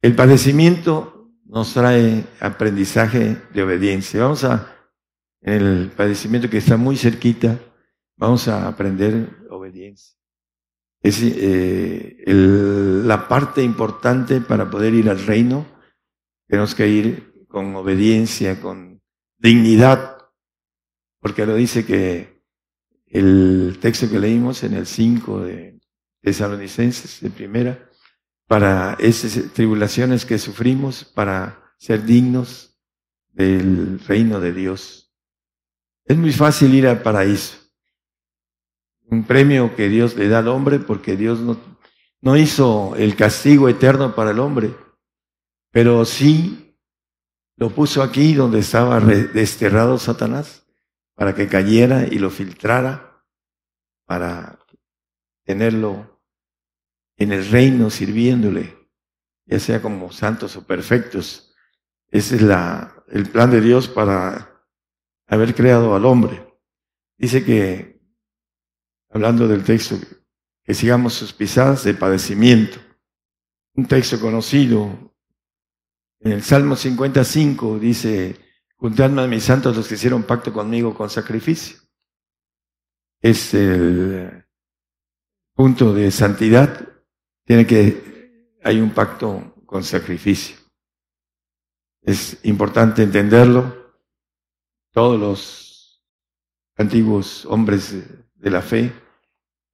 El 0.00 0.14
padecimiento 0.14 1.18
nos 1.44 1.72
trae 1.72 2.24
aprendizaje 2.40 3.36
de 3.52 3.62
obediencia. 3.62 4.22
Vamos 4.22 4.44
a, 4.44 4.76
en 5.40 5.54
el 5.54 5.90
padecimiento 5.90 6.50
que 6.50 6.58
está 6.58 6.76
muy 6.76 6.96
cerquita, 6.96 7.58
vamos 8.16 8.48
a 8.48 8.68
aprender 8.68 9.46
obediencia. 9.50 10.16
Es 11.00 11.20
eh, 11.22 12.24
la 12.26 13.28
parte 13.28 13.62
importante 13.62 14.40
para 14.40 14.68
poder 14.70 14.94
ir 14.94 15.08
al 15.08 15.24
reino. 15.24 15.66
Tenemos 16.46 16.74
que 16.74 16.88
ir 16.88 17.46
con 17.48 17.74
obediencia, 17.76 18.60
con 18.60 19.00
dignidad, 19.38 20.18
porque 21.20 21.46
lo 21.46 21.54
dice 21.54 21.86
que 21.86 22.42
el 23.06 23.78
texto 23.80 24.10
que 24.10 24.18
leímos 24.18 24.62
en 24.64 24.74
el 24.74 24.86
5 24.86 25.40
de 25.40 25.77
Tesalonicenses, 26.20 27.20
de 27.20 27.30
primera, 27.30 27.88
para 28.46 28.96
esas 28.98 29.52
tribulaciones 29.52 30.24
que 30.24 30.38
sufrimos, 30.38 31.04
para 31.04 31.74
ser 31.78 32.04
dignos 32.04 32.78
del 33.32 34.00
reino 34.00 34.40
de 34.40 34.52
Dios. 34.52 35.14
Es 36.04 36.16
muy 36.16 36.32
fácil 36.32 36.74
ir 36.74 36.86
al 36.86 37.02
paraíso. 37.02 37.56
Un 39.04 39.24
premio 39.24 39.74
que 39.76 39.88
Dios 39.88 40.16
le 40.16 40.28
da 40.28 40.40
al 40.40 40.48
hombre 40.48 40.78
porque 40.78 41.16
Dios 41.16 41.40
no, 41.40 41.58
no 42.20 42.36
hizo 42.36 42.94
el 42.96 43.14
castigo 43.16 43.68
eterno 43.68 44.14
para 44.14 44.32
el 44.32 44.38
hombre, 44.38 44.74
pero 45.70 46.04
sí 46.04 46.76
lo 47.56 47.70
puso 47.70 48.02
aquí 48.02 48.34
donde 48.34 48.60
estaba 48.60 49.00
desterrado 49.00 49.98
Satanás 49.98 50.66
para 51.14 51.34
que 51.34 51.48
cayera 51.48 52.06
y 52.06 52.18
lo 52.18 52.30
filtrara 52.30 53.24
para 54.06 54.58
tenerlo 55.44 56.07
en 57.18 57.32
el 57.32 57.46
reino 57.48 57.90
sirviéndole, 57.90 58.88
ya 59.44 59.60
sea 59.60 59.82
como 59.82 60.10
santos 60.12 60.56
o 60.56 60.66
perfectos. 60.66 61.54
Ese 62.10 62.36
es 62.36 62.42
la, 62.42 63.04
el 63.08 63.28
plan 63.28 63.50
de 63.50 63.60
Dios 63.60 63.88
para 63.88 64.64
haber 65.26 65.54
creado 65.54 65.94
al 65.94 66.06
hombre. 66.06 66.46
Dice 67.18 67.44
que, 67.44 68.00
hablando 69.10 69.46
del 69.48 69.64
texto, 69.64 69.96
que 70.62 70.74
sigamos 70.74 71.14
sus 71.14 71.32
pisadas 71.32 71.84
de 71.84 71.94
padecimiento. 71.94 72.78
Un 73.74 73.86
texto 73.86 74.20
conocido, 74.20 75.14
en 76.20 76.32
el 76.32 76.42
Salmo 76.42 76.76
55 76.76 77.78
dice, 77.78 78.36
juntadme 78.76 79.22
a 79.22 79.26
mis 79.26 79.44
santos 79.44 79.76
los 79.76 79.88
que 79.88 79.94
hicieron 79.94 80.22
pacto 80.24 80.52
conmigo 80.52 80.94
con 80.94 81.10
sacrificio. 81.10 81.78
Es 83.20 83.54
el 83.54 84.44
punto 85.54 85.92
de 85.92 86.10
santidad. 86.10 86.87
Tiene 87.48 87.66
que, 87.66 88.58
hay 88.62 88.78
un 88.78 88.90
pacto 88.90 89.54
con 89.64 89.82
sacrificio. 89.82 90.54
Es 92.02 92.38
importante 92.42 93.02
entenderlo. 93.02 93.74
Todos 94.92 95.18
los 95.18 96.04
antiguos 96.76 97.46
hombres 97.46 98.04
de 98.34 98.50
la 98.50 98.60
fe, 98.60 98.92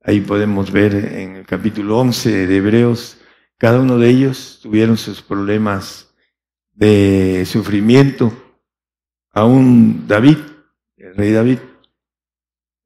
ahí 0.03 0.21
podemos 0.21 0.71
ver 0.71 0.95
en 0.95 1.35
el 1.35 1.47
capítulo 1.47 1.99
11 1.99 2.47
de 2.47 2.57
Hebreos, 2.57 3.19
cada 3.59 3.81
uno 3.81 3.99
de 3.99 4.09
ellos 4.09 4.61
tuvieron 4.63 4.97
sus 4.97 5.21
problemas 5.21 6.15
de 6.75 7.45
sufrimiento. 7.45 8.33
Aún 9.33 10.07
David, 10.07 10.39
el 10.97 11.17
rey 11.17 11.33
David, 11.33 11.59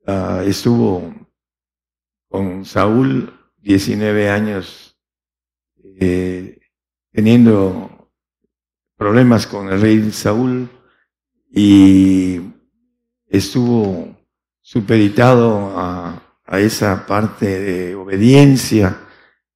ah, 0.07 0.43
estuvo 0.47 1.15
con 2.31 2.65
Saúl 2.65 3.38
19 3.59 4.31
años 4.31 4.97
eh, 6.01 6.59
teniendo 7.13 8.13
problemas 8.97 9.47
con 9.47 9.73
el 9.73 9.81
rey 9.81 10.11
Saúl 10.13 10.69
y 11.51 12.41
estuvo 13.27 14.17
superitado 14.61 15.79
a, 15.79 16.25
esa 16.51 17.05
parte 17.07 17.61
de 17.61 17.95
obediencia 17.95 18.99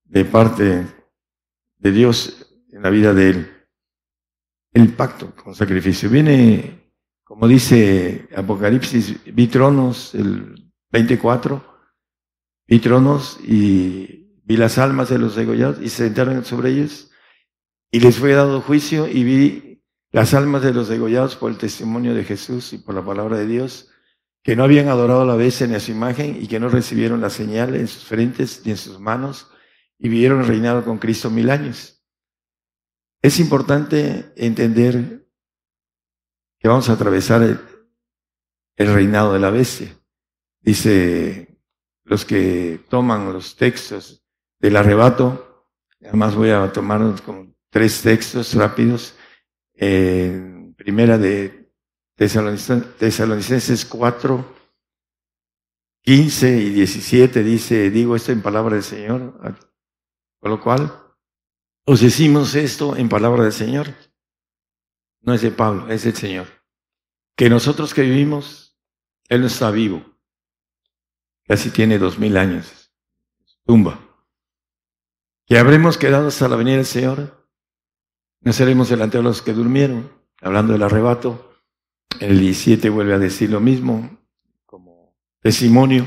de 0.04 0.26
parte 0.26 0.86
de 1.78 1.90
Dios 1.90 2.54
en 2.70 2.82
la 2.82 2.90
vida 2.90 3.14
de 3.14 3.30
él 3.30 3.52
el 4.72 4.92
pacto 4.94 5.34
con 5.34 5.54
sacrificio. 5.54 6.10
Viene, 6.10 6.92
como 7.24 7.48
dice 7.48 8.28
Apocalipsis, 8.36 9.34
vi 9.34 9.46
tronos, 9.46 10.14
el 10.14 10.70
24, 10.90 11.71
vi 12.72 12.78
tronos 12.78 13.38
y 13.46 14.30
vi 14.44 14.56
las 14.56 14.78
almas 14.78 15.10
de 15.10 15.18
los 15.18 15.36
degollados 15.36 15.78
y 15.82 15.90
se 15.90 16.04
sentaron 16.04 16.42
sobre 16.42 16.70
ellos 16.70 17.10
y 17.90 18.00
les 18.00 18.16
fue 18.16 18.32
dado 18.32 18.62
juicio 18.62 19.06
y 19.06 19.24
vi 19.24 19.82
las 20.10 20.32
almas 20.32 20.62
de 20.62 20.72
los 20.72 20.88
degollados 20.88 21.36
por 21.36 21.50
el 21.50 21.58
testimonio 21.58 22.14
de 22.14 22.24
Jesús 22.24 22.72
y 22.72 22.78
por 22.78 22.94
la 22.94 23.04
palabra 23.04 23.36
de 23.36 23.46
Dios, 23.46 23.90
que 24.42 24.56
no 24.56 24.64
habían 24.64 24.88
adorado 24.88 25.20
a 25.20 25.26
la 25.26 25.36
vez 25.36 25.60
en 25.60 25.78
su 25.78 25.92
imagen 25.92 26.38
y 26.40 26.46
que 26.46 26.58
no 26.60 26.70
recibieron 26.70 27.20
la 27.20 27.28
señal 27.28 27.76
en 27.76 27.88
sus 27.88 28.04
frentes 28.04 28.62
ni 28.64 28.70
en 28.70 28.78
sus 28.78 28.98
manos 28.98 29.48
y 29.98 30.08
vivieron 30.08 30.46
reinado 30.46 30.82
con 30.82 30.96
Cristo 30.96 31.28
mil 31.28 31.50
años. 31.50 32.02
Es 33.20 33.38
importante 33.38 34.32
entender 34.34 35.28
que 36.58 36.68
vamos 36.68 36.88
a 36.88 36.94
atravesar 36.94 37.42
el, 37.42 37.60
reinado 38.78 39.34
de 39.34 39.40
la 39.40 39.50
bestia. 39.50 39.94
Dice 40.62 41.51
los 42.12 42.26
que 42.26 42.78
toman 42.90 43.32
los 43.32 43.56
textos 43.56 44.22
del 44.60 44.76
arrebato, 44.76 45.66
además 46.02 46.34
voy 46.34 46.50
a 46.50 46.70
tomar 46.70 47.00
como 47.22 47.54
tres 47.70 48.02
textos 48.02 48.52
rápidos. 48.52 49.16
Primera 50.76 51.16
de 51.16 51.72
Tesalonicenses 52.14 53.86
4, 53.86 54.54
15 56.02 56.58
y 56.58 56.70
17 56.70 57.42
dice, 57.42 57.90
digo 57.90 58.14
esto 58.14 58.30
en 58.30 58.42
palabra 58.42 58.74
del 58.74 58.84
Señor, 58.84 59.40
con 60.38 60.50
lo 60.50 60.60
cual 60.60 60.92
os 61.86 62.02
decimos 62.02 62.54
esto 62.54 62.94
en 62.94 63.08
palabra 63.08 63.44
del 63.44 63.54
Señor. 63.54 63.86
No 65.22 65.32
es 65.32 65.40
de 65.40 65.50
Pablo, 65.50 65.88
es 65.88 66.04
del 66.04 66.14
Señor. 66.14 66.46
Que 67.38 67.48
nosotros 67.48 67.94
que 67.94 68.02
vivimos, 68.02 68.78
Él 69.30 69.40
no 69.40 69.46
está 69.46 69.70
vivo. 69.70 70.11
Casi 71.46 71.70
tiene 71.70 71.98
dos 71.98 72.18
mil 72.18 72.36
años. 72.36 72.92
Tumba. 73.64 73.98
Que 75.46 75.58
habremos 75.58 75.98
quedado 75.98 76.28
hasta 76.28 76.48
la 76.48 76.56
venida 76.56 76.76
del 76.76 76.86
Señor. 76.86 77.48
No 78.40 78.52
seremos 78.52 78.88
delante 78.88 79.18
de 79.18 79.24
los 79.24 79.42
que 79.42 79.52
durmieron. 79.52 80.10
Hablando 80.40 80.72
del 80.72 80.82
arrebato. 80.82 81.52
El 82.20 82.38
17 82.38 82.90
vuelve 82.90 83.14
a 83.14 83.18
decir 83.18 83.50
lo 83.50 83.60
mismo 83.60 84.18
como 84.66 85.16
testimonio. 85.40 86.06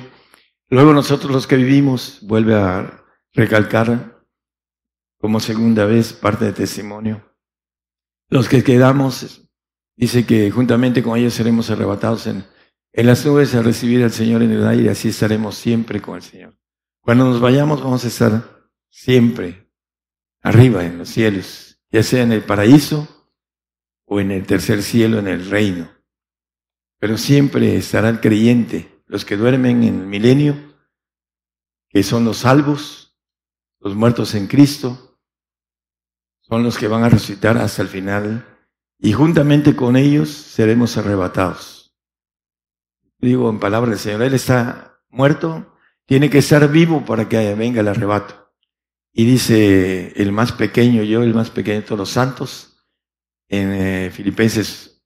Luego 0.70 0.94
nosotros 0.94 1.32
los 1.32 1.48
que 1.48 1.58
vivimos 1.58 2.20
vuelve 2.22 2.56
a 2.56 3.04
recalcar 3.34 4.24
como 5.20 5.40
segunda 5.40 5.86
vez 5.86 6.14
parte 6.14 6.46
de 6.46 6.54
testimonio. 6.54 7.36
Los 8.30 8.50
que 8.50 8.64
quedamos, 8.64 9.50
dice 9.96 10.26
que 10.26 10.50
juntamente 10.52 11.04
con 11.04 11.18
ellos 11.18 11.34
seremos 11.34 11.70
arrebatados 11.70 12.28
en, 12.28 12.46
en 12.98 13.08
las 13.08 13.26
nubes 13.26 13.54
a 13.54 13.62
recibir 13.62 14.02
al 14.06 14.12
Señor 14.12 14.42
en 14.42 14.52
el 14.52 14.66
aire, 14.66 14.90
así 14.90 15.10
estaremos 15.10 15.56
siempre 15.56 16.02
con 16.02 16.16
el 16.16 16.22
Señor. 16.22 16.58
Cuando 17.02 17.26
nos 17.26 17.42
vayamos 17.42 17.84
vamos 17.84 18.06
a 18.06 18.08
estar 18.08 18.70
siempre 18.90 19.70
arriba 20.42 20.86
en 20.86 20.98
los 21.00 21.10
cielos, 21.10 21.78
ya 21.92 22.04
sea 22.04 22.24
en 22.24 22.32
el 22.32 22.44
paraíso 22.44 23.06
o 24.06 24.22
en 24.22 24.32
el 24.32 24.46
tercer 24.46 24.82
cielo, 24.82 25.20
en 25.20 25.28
el 25.28 25.50
reino. 25.50 25.92
Pero 26.98 27.18
siempre 27.18 27.76
estará 27.76 28.08
el 28.08 28.22
creyente, 28.22 29.04
los 29.08 29.26
que 29.26 29.36
duermen 29.36 29.84
en 29.84 30.00
el 30.00 30.08
milenio, 30.08 30.56
que 31.90 32.02
son 32.02 32.24
los 32.24 32.38
salvos, 32.38 33.18
los 33.82 33.94
muertos 33.94 34.36
en 34.36 34.48
Cristo, 34.48 35.20
son 36.40 36.64
los 36.64 36.78
que 36.78 36.88
van 36.88 37.04
a 37.04 37.10
resucitar 37.10 37.58
hasta 37.58 37.82
el 37.82 37.90
final 37.90 38.46
y 38.98 39.12
juntamente 39.12 39.76
con 39.76 39.98
ellos 39.98 40.30
seremos 40.30 40.96
arrebatados. 40.96 41.75
Digo 43.26 43.50
en 43.50 43.60
palabras 43.60 43.90
del 43.90 44.00
Señor, 44.00 44.22
Él 44.22 44.36
está 44.36 45.02
muerto, 45.10 45.76
tiene 46.06 46.30
que 46.30 46.38
estar 46.38 46.72
vivo 46.72 47.04
para 47.04 47.28
que 47.28 47.56
venga 47.56 47.82
el 47.82 47.88
arrebato. 47.88 48.52
Y 49.12 49.26
dice 49.26 50.14
el 50.16 50.32
más 50.32 50.52
pequeño, 50.52 51.02
yo 51.02 51.24
el 51.24 51.34
más 51.34 51.50
pequeño 51.50 51.82
de 51.82 51.88
todos 51.88 51.98
los 51.98 52.12
santos, 52.12 52.86
en 53.48 53.72
eh, 53.74 54.12
Filipenses, 54.14 55.04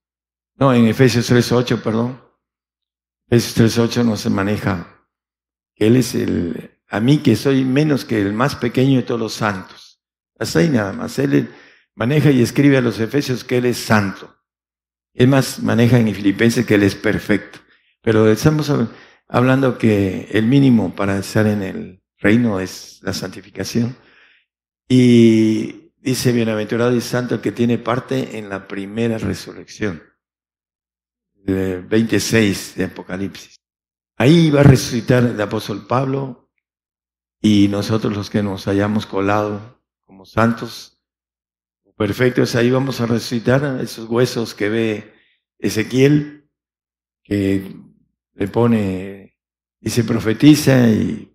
no, 0.58 0.74
en 0.74 0.88
Efesios 0.88 1.32
3.8, 1.32 1.82
perdón. 1.82 2.22
Efesios 3.30 3.78
3.8 3.78 4.04
no 4.04 4.18
se 4.18 4.30
maneja. 4.30 5.08
Él 5.76 5.96
es 5.96 6.14
el, 6.14 6.78
a 6.90 7.00
mí 7.00 7.20
que 7.20 7.38
soy 7.38 7.64
menos 7.64 8.04
que 8.04 8.20
el 8.20 8.34
más 8.34 8.58
pequeño 8.58 8.98
de 8.98 9.04
todos 9.04 9.22
los 9.22 9.34
santos. 9.34 10.04
Hasta 10.38 10.60
ahí 10.60 10.68
nada 10.68 10.92
más. 10.92 11.18
Él 11.20 11.56
maneja 11.96 12.32
y 12.32 12.42
escribe 12.42 12.76
a 12.76 12.82
los 12.82 13.00
Efesios 13.00 13.46
que 13.46 13.60
Él 13.60 13.68
es 13.68 13.78
santo. 13.78 14.36
Es 15.14 15.26
más, 15.26 15.64
maneja 15.64 15.98
en 15.98 16.14
Filipenses 16.14 16.66
que 16.66 16.76
Él 16.76 16.84
es 16.84 16.96
perfecto. 16.96 17.60
Pero 18.10 18.28
estamos 18.28 18.74
hablando 19.28 19.78
que 19.78 20.30
el 20.32 20.48
mínimo 20.48 20.96
para 20.96 21.20
estar 21.20 21.46
en 21.46 21.62
el 21.62 22.02
reino 22.18 22.60
es 22.60 23.00
la 23.04 23.14
santificación. 23.14 23.96
Y 24.88 25.92
dice, 26.00 26.32
bienaventurado 26.32 26.96
y 26.96 27.02
santo 27.02 27.36
el 27.36 27.42
que 27.42 27.52
tiene 27.52 27.78
parte 27.78 28.40
en 28.40 28.50
la 28.50 28.68
primera 28.68 29.20
resurrección. 29.20 30.02
26 31.36 32.78
de 32.78 32.86
Apocalipsis. 32.86 33.58
Ahí 34.18 34.50
va 34.50 34.62
a 34.62 34.64
resucitar 34.64 35.24
el 35.26 35.40
apóstol 35.40 35.86
Pablo 35.86 36.50
y 37.40 37.68
nosotros 37.68 38.18
los 38.18 38.32
que 38.32 38.42
nos 38.42 38.68
hayamos 38.68 39.06
colado 39.06 39.84
como 40.02 40.26
santos 40.26 41.00
perfectos, 41.96 42.56
ahí 42.56 42.72
vamos 42.72 43.02
a 43.02 43.06
resucitar 43.06 43.80
esos 43.84 44.10
huesos 44.10 44.56
que 44.56 44.70
ve 44.70 45.14
Ezequiel, 45.60 46.50
que 47.24 47.88
le 48.40 48.48
pone 48.48 49.38
y 49.82 49.90
se 49.90 50.06
profetiza 50.06 50.88
y, 50.90 51.26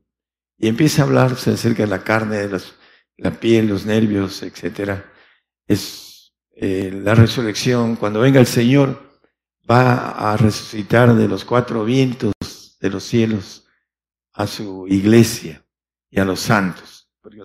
empieza 0.58 1.02
a 1.02 1.04
hablarse 1.04 1.50
acerca 1.50 1.82
de 1.82 1.90
la 1.90 2.02
carne, 2.02 2.48
de 2.48 2.60
la 3.18 3.30
piel, 3.32 3.68
los 3.68 3.84
nervios, 3.84 4.42
etcétera. 4.42 5.12
Es 5.66 6.32
eh, 6.52 6.90
la 7.04 7.14
resurrección. 7.14 7.96
Cuando 7.96 8.20
venga 8.20 8.40
el 8.40 8.46
Señor, 8.46 9.20
va 9.70 10.32
a 10.32 10.36
resucitar 10.38 11.14
de 11.14 11.28
los 11.28 11.44
cuatro 11.44 11.84
vientos 11.84 12.32
de 12.80 12.88
los 12.88 13.04
cielos 13.04 13.66
a 14.32 14.46
su 14.46 14.86
iglesia 14.88 15.62
y 16.08 16.18
a 16.18 16.24
los 16.24 16.40
santos. 16.40 17.10
Porque 17.20 17.42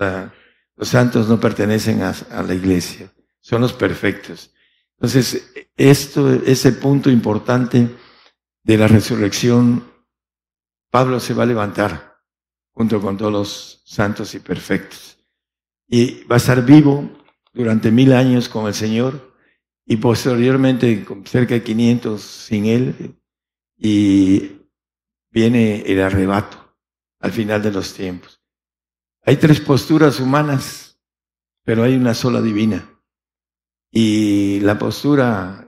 los 0.77 0.87
santos 0.87 1.27
no 1.27 1.37
pertenecen 1.37 2.01
a, 2.03 2.15
a 2.31 2.41
la 2.41 2.53
iglesia, 2.53 3.11
son 3.41 3.59
los 3.59 3.73
perfectos. 3.73 4.53
Entonces, 4.93 5.51
esto 5.75 6.31
es 6.31 6.65
el 6.65 6.75
punto 6.75 7.09
importante 7.09 7.89
de 8.63 8.77
la 8.77 8.87
resurrección 8.87 9.83
Pablo 10.91 11.19
se 11.19 11.33
va 11.33 11.43
a 11.43 11.47
levantar 11.47 12.17
junto 12.71 13.01
con 13.01 13.17
todos 13.17 13.31
los 13.31 13.81
santos 13.85 14.33
y 14.35 14.39
perfectos. 14.39 15.17
Y 15.87 16.23
va 16.23 16.35
a 16.35 16.37
estar 16.37 16.65
vivo 16.65 17.09
durante 17.53 17.91
mil 17.91 18.13
años 18.13 18.49
con 18.49 18.67
el 18.67 18.73
Señor 18.73 19.35
y 19.85 19.97
posteriormente 19.97 21.03
con 21.03 21.25
cerca 21.25 21.55
de 21.55 21.63
500 21.63 22.21
sin 22.21 22.65
Él. 22.65 23.15
Y 23.77 24.61
viene 25.31 25.81
el 25.81 26.01
arrebato 26.01 26.75
al 27.19 27.31
final 27.31 27.61
de 27.61 27.71
los 27.71 27.93
tiempos. 27.93 28.41
Hay 29.23 29.37
tres 29.37 29.59
posturas 29.59 30.19
humanas, 30.19 30.99
pero 31.63 31.83
hay 31.83 31.95
una 31.95 32.13
sola 32.13 32.41
divina. 32.41 32.89
Y 33.91 34.59
la 34.61 34.77
postura 34.79 35.67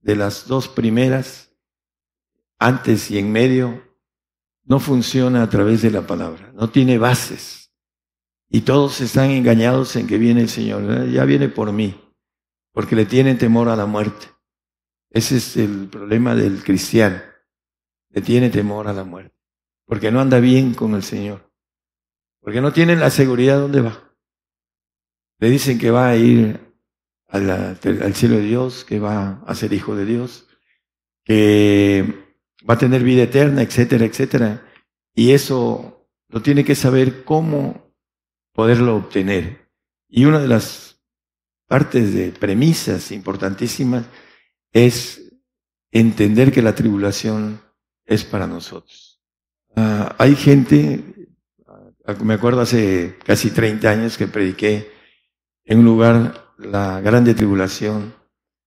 de 0.00 0.16
las 0.16 0.46
dos 0.46 0.68
primeras, 0.68 1.49
antes 2.60 3.10
y 3.10 3.18
en 3.18 3.32
medio, 3.32 3.82
no 4.64 4.78
funciona 4.78 5.42
a 5.42 5.48
través 5.48 5.82
de 5.82 5.90
la 5.90 6.06
palabra, 6.06 6.52
no 6.52 6.70
tiene 6.70 6.98
bases. 6.98 7.72
Y 8.50 8.60
todos 8.60 9.00
están 9.00 9.30
engañados 9.30 9.96
en 9.96 10.06
que 10.06 10.18
viene 10.18 10.42
el 10.42 10.48
Señor, 10.48 11.08
ya 11.08 11.24
viene 11.24 11.48
por 11.48 11.72
mí, 11.72 11.98
porque 12.72 12.94
le 12.94 13.06
tienen 13.06 13.38
temor 13.38 13.68
a 13.68 13.76
la 13.76 13.86
muerte. 13.86 14.26
Ese 15.10 15.38
es 15.38 15.56
el 15.56 15.88
problema 15.88 16.34
del 16.34 16.62
cristiano, 16.62 17.20
le 18.10 18.20
tiene 18.20 18.50
temor 18.50 18.86
a 18.88 18.92
la 18.92 19.04
muerte, 19.04 19.34
porque 19.86 20.12
no 20.12 20.20
anda 20.20 20.38
bien 20.38 20.74
con 20.74 20.94
el 20.94 21.02
Señor, 21.02 21.50
porque 22.40 22.60
no 22.60 22.72
tiene 22.72 22.94
la 22.94 23.10
seguridad 23.10 23.58
dónde 23.58 23.80
va. 23.80 24.14
Le 25.38 25.48
dicen 25.48 25.78
que 25.78 25.90
va 25.90 26.10
a 26.10 26.16
ir 26.16 26.74
al 27.26 28.14
cielo 28.14 28.36
de 28.36 28.42
Dios, 28.42 28.84
que 28.84 29.00
va 29.00 29.42
a 29.46 29.54
ser 29.54 29.72
hijo 29.72 29.96
de 29.96 30.04
Dios, 30.04 30.46
que 31.24 32.29
va 32.68 32.74
a 32.74 32.78
tener 32.78 33.02
vida 33.02 33.22
eterna, 33.22 33.62
etcétera, 33.62 34.04
etcétera. 34.04 34.62
Y 35.14 35.32
eso 35.32 36.06
lo 36.28 36.42
tiene 36.42 36.64
que 36.64 36.74
saber 36.74 37.24
cómo 37.24 37.94
poderlo 38.52 38.96
obtener. 38.96 39.68
Y 40.08 40.24
una 40.24 40.40
de 40.40 40.48
las 40.48 41.00
partes 41.66 42.14
de 42.14 42.32
premisas 42.32 43.12
importantísimas 43.12 44.06
es 44.72 45.32
entender 45.92 46.52
que 46.52 46.62
la 46.62 46.74
tribulación 46.74 47.60
es 48.04 48.24
para 48.24 48.46
nosotros. 48.46 49.20
Ah, 49.76 50.14
hay 50.18 50.34
gente, 50.34 51.28
ah, 51.66 52.14
me 52.24 52.34
acuerdo 52.34 52.60
hace 52.60 53.16
casi 53.24 53.50
30 53.50 53.88
años 53.88 54.18
que 54.18 54.26
prediqué 54.26 54.90
en 55.64 55.78
un 55.78 55.84
lugar 55.84 56.54
la 56.58 57.00
grande 57.00 57.34
tribulación 57.34 58.14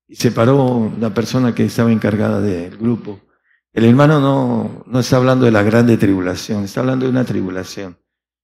y 0.08 0.15
se 0.15 0.32
paró 0.32 0.91
la 0.99 1.13
persona 1.13 1.53
que 1.53 1.65
estaba 1.65 1.91
encargada 1.91 2.41
del 2.41 2.77
grupo 2.77 3.19
el 3.73 3.86
hermano 3.86 4.19
no, 4.19 4.83
no 4.86 4.99
está 4.99 5.17
hablando 5.17 5.45
de 5.45 5.51
la 5.51 5.63
grande 5.63 5.97
tribulación, 5.97 6.63
está 6.63 6.81
hablando 6.81 7.05
de 7.05 7.12
una 7.12 7.25
tribulación, 7.25 7.97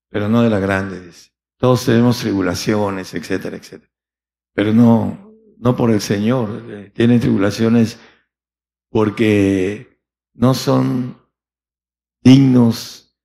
pero 0.09 0.27
no 0.27 0.41
de 0.41 0.49
la 0.49 0.59
grande. 0.59 1.11
Todos 1.57 1.85
tenemos 1.85 2.17
tribulaciones, 2.19 3.13
etcétera, 3.13 3.57
etcétera. 3.57 3.91
Pero 4.53 4.73
no, 4.73 5.35
no 5.59 5.75
por 5.75 5.91
el 5.91 6.01
Señor. 6.01 6.63
Eh, 6.67 6.91
tienen 6.95 7.19
tribulaciones 7.19 7.99
porque 8.89 10.01
no 10.33 10.55
son 10.55 11.17
dignos 12.23 13.15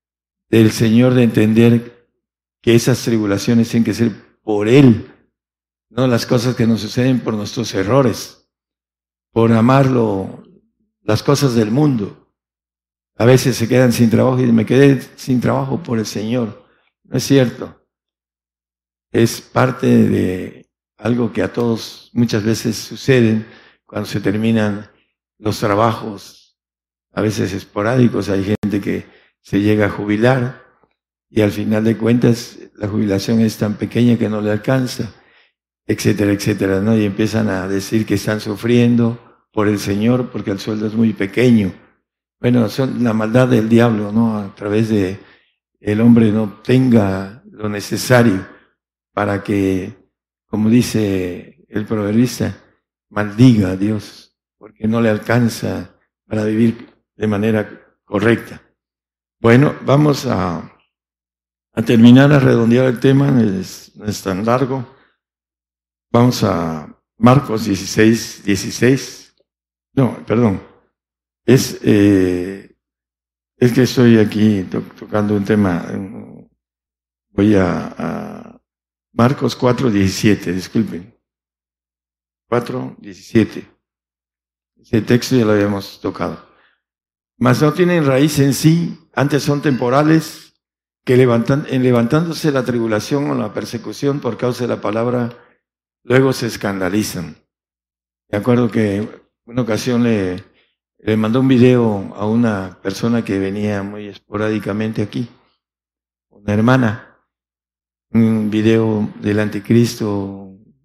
del 0.51 0.73
Señor 0.73 1.15
de 1.15 1.23
entender 1.23 2.09
que 2.61 2.75
esas 2.75 3.03
tribulaciones 3.03 3.71
tienen 3.71 3.85
que 3.85 3.95
ser 3.95 4.13
por 4.43 4.69
Él, 4.69 5.11
no 5.89 6.07
las 6.07 6.27
cosas 6.27 6.55
que 6.55 6.67
nos 6.67 6.81
suceden 6.81 7.21
por 7.21 7.35
nuestros 7.35 7.75
errores, 7.75 8.51
por 9.33 9.53
amarlo 9.53 10.45
las 11.05 11.23
cosas 11.23 11.55
del 11.55 11.71
mundo. 11.71 12.33
A 13.17 13.25
veces 13.25 13.57
se 13.57 13.69
quedan 13.69 13.93
sin 13.93 14.11
trabajo 14.11 14.41
y 14.41 14.51
me 14.51 14.67
quedé 14.67 15.01
sin 15.17 15.41
trabajo 15.41 15.83
por 15.83 15.99
el 15.99 16.07
Señor. 16.07 16.67
No 17.05 17.17
es 17.17 17.25
cierto. 17.25 17.87
Es 19.13 19.41
parte 19.41 19.87
de 19.87 20.69
algo 20.97 21.33
que 21.33 21.43
a 21.43 21.53
todos 21.53 22.11
muchas 22.13 22.43
veces 22.43 22.77
suceden 22.77 23.47
cuando 23.87 24.09
se 24.09 24.21
terminan 24.21 24.91
los 25.39 25.61
trabajos, 25.61 26.59
a 27.13 27.21
veces 27.21 27.53
esporádicos. 27.53 28.29
Hay 28.29 28.45
gente 28.45 28.81
que 28.81 29.07
se 29.41 29.61
llega 29.61 29.87
a 29.87 29.91
jubilar 29.91 30.65
y 31.29 31.43
al 31.43 31.53
final 31.53 31.85
de 31.85 31.97
cuentas 31.97 32.59
la 32.75 32.89
jubilación 32.89 33.41
es 33.41 33.57
tan 33.57 33.75
pequeña 33.75 34.19
que 34.19 34.29
no 34.29 34.41
le 34.41 34.51
alcanza, 34.51 35.13
etcétera, 35.87 36.33
etcétera, 36.33 36.81
¿no? 36.81 36.97
Y 36.97 37.05
empiezan 37.05 37.49
a 37.49 37.69
decir 37.69 38.07
que 38.07 38.15
están 38.15 38.41
sufriendo, 38.41 39.34
por 39.55 39.69
el 39.69 39.79
Señor 39.79 40.31
porque 40.31 40.51
el 40.51 40.59
sueldo 40.59 40.89
es 40.89 40.95
muy 40.95 41.13
pequeño. 41.13 41.73
Bueno, 42.41 42.69
son 42.69 43.03
la 43.03 43.15
maldad 43.15 43.49
del 43.49 43.69
diablo, 43.69 44.13
¿no? 44.13 44.37
A 44.37 44.55
través 44.55 44.89
de 44.89 45.19
el 45.81 46.01
hombre 46.01 46.31
no 46.33 46.61
tenga 46.63 47.43
lo 47.51 47.69
necesario 47.69 48.47
para 49.13 49.43
que, 49.45 49.95
como 50.47 50.69
dice 50.69 51.65
el 51.69 51.87
proverbista, 51.87 52.57
maldiga 53.11 53.71
a 53.71 53.77
Dios, 53.77 54.37
porque 54.59 54.89
no 54.89 55.01
le 55.01 55.09
alcanza 55.09 55.95
para 56.27 56.45
vivir 56.45 56.89
de 57.15 57.27
manera 57.29 57.97
correcta. 58.05 58.61
Bueno, 59.41 59.77
vamos 59.87 60.27
a, 60.27 60.77
a 61.73 61.83
terminar, 61.83 62.33
a 62.33 62.41
redondear 62.41 62.87
el 62.87 62.99
tema, 62.99 63.31
no 63.31 63.41
es 64.07 64.23
tan 64.23 64.45
largo. 64.45 64.85
Vamos 66.11 66.43
a 66.43 66.89
Marcos 67.19 67.67
16, 67.67 68.45
16. 68.45 69.24
No, 69.95 70.25
perdón. 70.27 70.61
Es, 71.47 71.79
eh, 71.83 72.77
es 73.57 73.73
que 73.73 73.83
estoy 73.83 74.19
aquí 74.19 74.67
tocando 74.99 75.37
un 75.37 75.45
tema. 75.45 75.87
Voy 77.31 77.55
a, 77.55 77.95
a 77.97 78.61
Marcos 79.13 79.55
4, 79.57 79.91
17, 79.91 80.53
disculpen. 80.53 81.15
4, 82.49 82.97
17. 82.99 83.75
Ese 84.81 85.01
texto 85.03 85.37
ya 85.37 85.45
lo 85.45 85.53
habíamos 85.53 86.01
tocado. 86.01 86.47
Mas 87.39 87.63
no 87.63 87.73
tienen 87.73 88.07
raíz 88.07 88.39
en 88.39 88.55
sí, 88.55 88.99
antes 89.15 89.43
son 89.43 89.63
temporales, 89.63 90.55
que 91.05 91.17
levantan, 91.17 91.67
en 91.69 91.83
levantándose 91.83 92.51
la 92.53 92.65
tribulación 92.65 93.31
o 93.31 93.35
la 93.35 93.53
persecución 93.53 94.21
por 94.21 94.37
causa 94.39 94.65
de 94.65 94.69
la 94.69 94.81
palabra, 94.81 95.37
luego 96.03 96.33
se 96.33 96.47
escandalizan. 96.47 97.37
De 98.29 98.39
acuerdo 98.39 98.71
que 98.71 99.24
una 99.47 99.63
ocasión 99.63 100.03
le, 100.03 100.43
mandó 101.17 101.41
un 101.41 101.49
video 101.49 102.15
a 102.17 102.27
una 102.27 102.81
persona 102.83 103.25
que 103.25 103.39
venía 103.39 103.83
muy 103.83 104.09
esporádicamente 104.09 105.03
aquí, 105.03 105.29
una 106.31 106.55
hermana. 106.55 107.11
un 108.11 108.49
video 108.51 109.13
del 109.21 109.41
anticristo, 109.41 110.09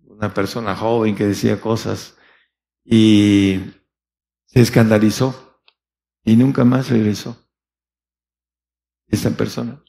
una 0.05 0.33
persona 0.33 0.75
joven 0.75 1.15
que 1.15 1.27
decía 1.27 1.61
cosas 1.61 2.17
y 2.83 3.59
se 4.45 4.61
escandalizó 4.61 5.61
y 6.23 6.35
nunca 6.35 6.65
más 6.65 6.89
regresó. 6.89 7.37
Esta 9.07 9.31
persona, 9.31 9.83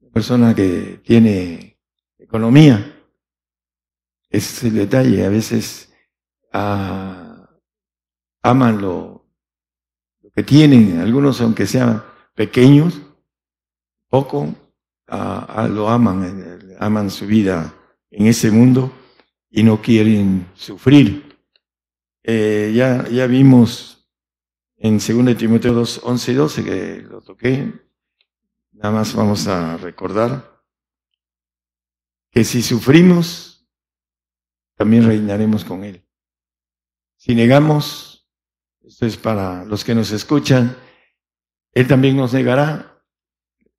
una 0.00 0.10
persona 0.10 0.54
que 0.54 1.00
tiene 1.04 1.78
economía, 2.18 2.94
ese 4.30 4.56
es 4.56 4.64
el 4.64 4.74
detalle. 4.74 5.24
A 5.24 5.30
veces 5.30 5.92
ah, 6.52 7.27
aman 8.42 8.80
lo, 8.80 9.24
que 10.34 10.42
tienen, 10.42 11.00
algunos 11.00 11.40
aunque 11.40 11.66
sean 11.66 12.04
pequeños, 12.34 13.00
poco, 14.08 14.54
ah, 15.08 15.68
lo 15.70 15.88
aman, 15.88 16.60
eh, 16.70 16.76
aman 16.78 17.10
su 17.10 17.26
vida 17.26 17.74
en 18.10 18.26
ese 18.26 18.50
mundo 18.50 18.92
y 19.50 19.62
no 19.62 19.80
quieren 19.80 20.46
sufrir. 20.54 21.36
Eh, 22.22 22.72
ya, 22.74 23.08
ya 23.08 23.26
vimos 23.26 24.08
en 24.76 24.98
2 24.98 25.36
Timoteo 25.36 25.72
2, 25.72 26.02
11 26.04 26.32
y 26.32 26.34
12 26.34 26.64
que 26.64 27.02
lo 27.02 27.20
toqué. 27.20 27.72
Nada 28.72 28.92
más 28.92 29.14
vamos 29.14 29.46
a 29.48 29.76
recordar 29.76 30.62
que 32.30 32.44
si 32.44 32.62
sufrimos, 32.62 33.66
también 34.76 35.04
reinaremos 35.04 35.64
con 35.64 35.82
Él. 35.82 36.04
Si 37.16 37.34
negamos, 37.34 38.07
esto 38.88 39.04
es 39.04 39.18
para 39.18 39.66
los 39.66 39.84
que 39.84 39.94
nos 39.94 40.12
escuchan, 40.12 40.74
Él 41.72 41.86
también 41.86 42.16
nos 42.16 42.32
negará. 42.32 43.02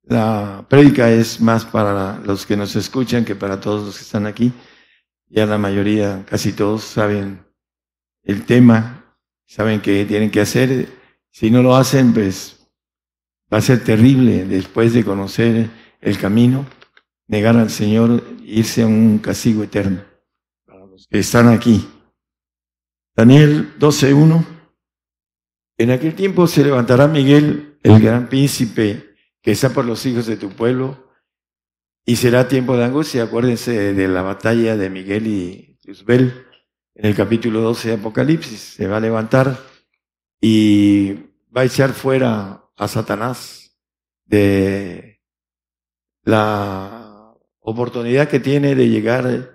La 0.04 0.64
prédica 0.68 1.10
es 1.10 1.40
más 1.40 1.64
para 1.64 2.18
los 2.20 2.46
que 2.46 2.56
nos 2.56 2.76
escuchan 2.76 3.24
que 3.24 3.34
para 3.34 3.60
todos 3.60 3.86
los 3.86 3.96
que 3.96 4.04
están 4.04 4.26
aquí. 4.26 4.52
Ya 5.26 5.46
la 5.46 5.58
mayoría, 5.58 6.24
casi 6.28 6.52
todos 6.52 6.84
saben 6.84 7.44
el 8.22 8.44
tema, 8.46 9.16
saben 9.46 9.80
qué 9.80 10.04
tienen 10.04 10.30
que 10.30 10.42
hacer. 10.42 10.88
Si 11.32 11.50
no 11.50 11.60
lo 11.60 11.74
hacen, 11.74 12.14
pues 12.14 12.68
va 13.52 13.58
a 13.58 13.62
ser 13.62 13.82
terrible 13.82 14.44
después 14.44 14.92
de 14.94 15.04
conocer 15.04 15.70
el 16.00 16.18
camino, 16.18 16.66
negar 17.26 17.56
al 17.56 17.70
Señor, 17.70 18.22
irse 18.44 18.82
a 18.82 18.86
un 18.86 19.18
castigo 19.18 19.64
eterno 19.64 20.02
que 21.10 21.18
están 21.18 21.48
aquí. 21.48 21.84
Daniel 23.16 23.74
12.1. 23.80 24.59
En 25.80 25.90
aquel 25.90 26.14
tiempo 26.14 26.46
se 26.46 26.62
levantará 26.62 27.08
Miguel, 27.08 27.78
el 27.82 28.02
gran 28.02 28.28
príncipe 28.28 29.14
que 29.40 29.52
está 29.52 29.70
por 29.70 29.86
los 29.86 30.04
hijos 30.04 30.26
de 30.26 30.36
tu 30.36 30.50
pueblo, 30.50 31.10
y 32.04 32.16
será 32.16 32.46
tiempo 32.48 32.76
de 32.76 32.84
angustia. 32.84 33.22
Acuérdense 33.22 33.94
de 33.94 34.06
la 34.06 34.20
batalla 34.20 34.76
de 34.76 34.90
Miguel 34.90 35.26
y 35.26 35.78
Luzbel 35.84 36.44
en 36.94 37.06
el 37.06 37.16
capítulo 37.16 37.62
12 37.62 37.88
de 37.88 37.94
Apocalipsis. 37.94 38.60
Se 38.60 38.88
va 38.88 38.98
a 38.98 39.00
levantar 39.00 39.58
y 40.38 41.14
va 41.56 41.62
a 41.62 41.64
echar 41.64 41.94
fuera 41.94 42.62
a 42.76 42.86
Satanás 42.86 43.74
de 44.26 45.22
la 46.24 47.34
oportunidad 47.60 48.28
que 48.28 48.40
tiene 48.40 48.74
de 48.74 48.86
llegar 48.90 49.50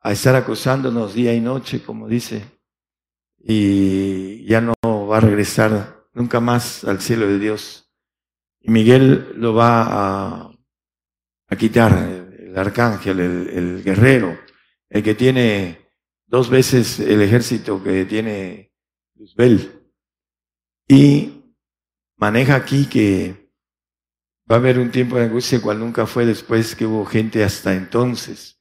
a 0.00 0.10
estar 0.10 0.34
acusándonos 0.34 1.14
día 1.14 1.34
y 1.34 1.40
noche, 1.40 1.84
como 1.84 2.08
dice, 2.08 2.42
y 3.38 4.44
ya 4.44 4.60
no 4.60 4.74
va 5.08 5.18
a 5.18 5.20
regresar 5.20 6.06
nunca 6.12 6.40
más 6.40 6.84
al 6.84 7.00
cielo 7.00 7.26
de 7.26 7.38
Dios. 7.38 7.90
Y 8.60 8.70
Miguel 8.70 9.32
lo 9.36 9.54
va 9.54 10.50
a, 11.48 11.56
quitar, 11.56 11.92
el, 11.92 12.56
arcángel, 12.56 13.20
el, 13.20 13.82
guerrero, 13.82 14.38
el 14.88 15.02
que 15.02 15.14
tiene 15.14 15.92
dos 16.26 16.50
veces 16.50 17.00
el 17.00 17.22
ejército 17.22 17.82
que 17.82 18.04
tiene 18.04 18.72
Luzbel. 19.14 19.90
Y 20.86 21.54
maneja 22.16 22.56
aquí 22.56 22.86
que 22.86 23.52
va 24.50 24.56
a 24.56 24.58
haber 24.58 24.78
un 24.78 24.90
tiempo 24.90 25.16
de 25.16 25.24
angustia 25.24 25.60
cual 25.60 25.78
nunca 25.78 26.06
fue 26.06 26.26
después 26.26 26.74
que 26.74 26.86
hubo 26.86 27.04
gente 27.04 27.44
hasta 27.44 27.74
entonces 27.74 28.58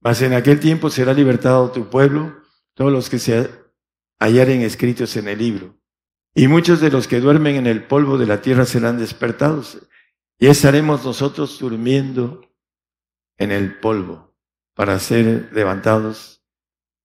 mas 0.00 0.22
en 0.22 0.32
aquel 0.32 0.60
tiempo 0.60 0.90
será 0.90 1.12
libertado 1.12 1.70
tu 1.72 1.90
pueblo, 1.90 2.42
todos 2.74 2.92
los 2.92 3.10
que 3.10 3.18
se 3.18 3.50
hallaren 4.18 4.62
escritos 4.62 5.16
en 5.16 5.28
el 5.28 5.38
libro. 5.38 5.77
Y 6.34 6.48
muchos 6.48 6.80
de 6.80 6.90
los 6.90 7.08
que 7.08 7.20
duermen 7.20 7.56
en 7.56 7.66
el 7.66 7.84
polvo 7.84 8.18
de 8.18 8.26
la 8.26 8.40
tierra 8.42 8.64
serán 8.64 8.98
despertados. 8.98 9.78
Y 10.38 10.46
estaremos 10.46 11.04
nosotros 11.04 11.58
durmiendo 11.58 12.42
en 13.38 13.50
el 13.50 13.78
polvo 13.78 14.36
para 14.74 14.98
ser 15.00 15.50
levantados, 15.52 16.44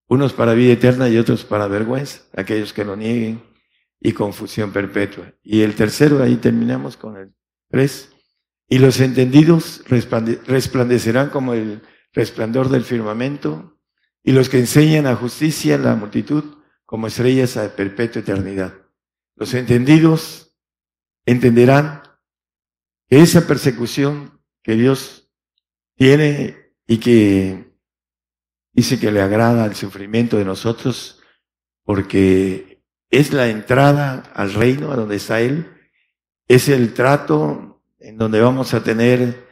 unos 0.07 0.33
para 0.33 0.53
vida 0.53 0.73
eterna 0.73 1.09
y 1.09 1.17
otros 1.17 1.43
para 1.43 1.67
vergüenza, 1.67 2.21
aquellos 2.35 2.73
que 2.73 2.85
lo 2.85 2.95
nieguen 2.95 3.41
y 3.99 4.11
confusión 4.11 4.71
perpetua. 4.71 5.33
Y 5.41 5.61
el 5.61 5.73
tercero, 5.73 6.21
ahí 6.21 6.35
terminamos 6.35 6.97
con 6.97 7.17
el 7.17 7.33
tres. 7.69 8.11
Y 8.67 8.77
los 8.77 8.99
entendidos 8.99 9.83
resplandecerán 9.87 11.29
como 11.29 11.53
el 11.53 11.81
resplandor 12.11 12.69
del 12.69 12.83
firmamento, 12.83 13.79
y 14.23 14.31
los 14.31 14.49
que 14.49 14.59
enseñan 14.59 15.07
a 15.07 15.15
justicia 15.15 15.77
la 15.77 15.95
multitud 15.95 16.43
como 16.85 17.07
estrellas 17.07 17.57
a 17.57 17.75
perpetua 17.75 18.21
eternidad. 18.21 18.73
Los 19.35 19.53
entendidos 19.53 20.55
entenderán 21.25 22.03
que 23.09 23.21
esa 23.21 23.47
persecución 23.47 24.41
que 24.61 24.73
Dios 24.75 25.29
tiene 25.95 26.73
y 26.87 26.97
que 26.99 27.73
dice 28.71 28.99
que 28.99 29.11
le 29.11 29.21
agrada 29.21 29.63
al 29.63 29.75
sufrimiento 29.75 30.37
de 30.37 30.45
nosotros, 30.45 31.21
porque 31.83 32.83
es 33.09 33.31
la 33.31 33.47
entrada 33.49 34.31
al 34.33 34.53
reino 34.53 34.91
a 34.91 34.95
donde 34.95 35.17
está 35.17 35.41
Él, 35.41 35.71
es 36.47 36.69
el 36.69 36.93
trato 36.93 37.83
en 37.99 38.17
donde 38.17 38.41
vamos 38.41 38.73
a 38.73 38.83
tener 38.83 39.47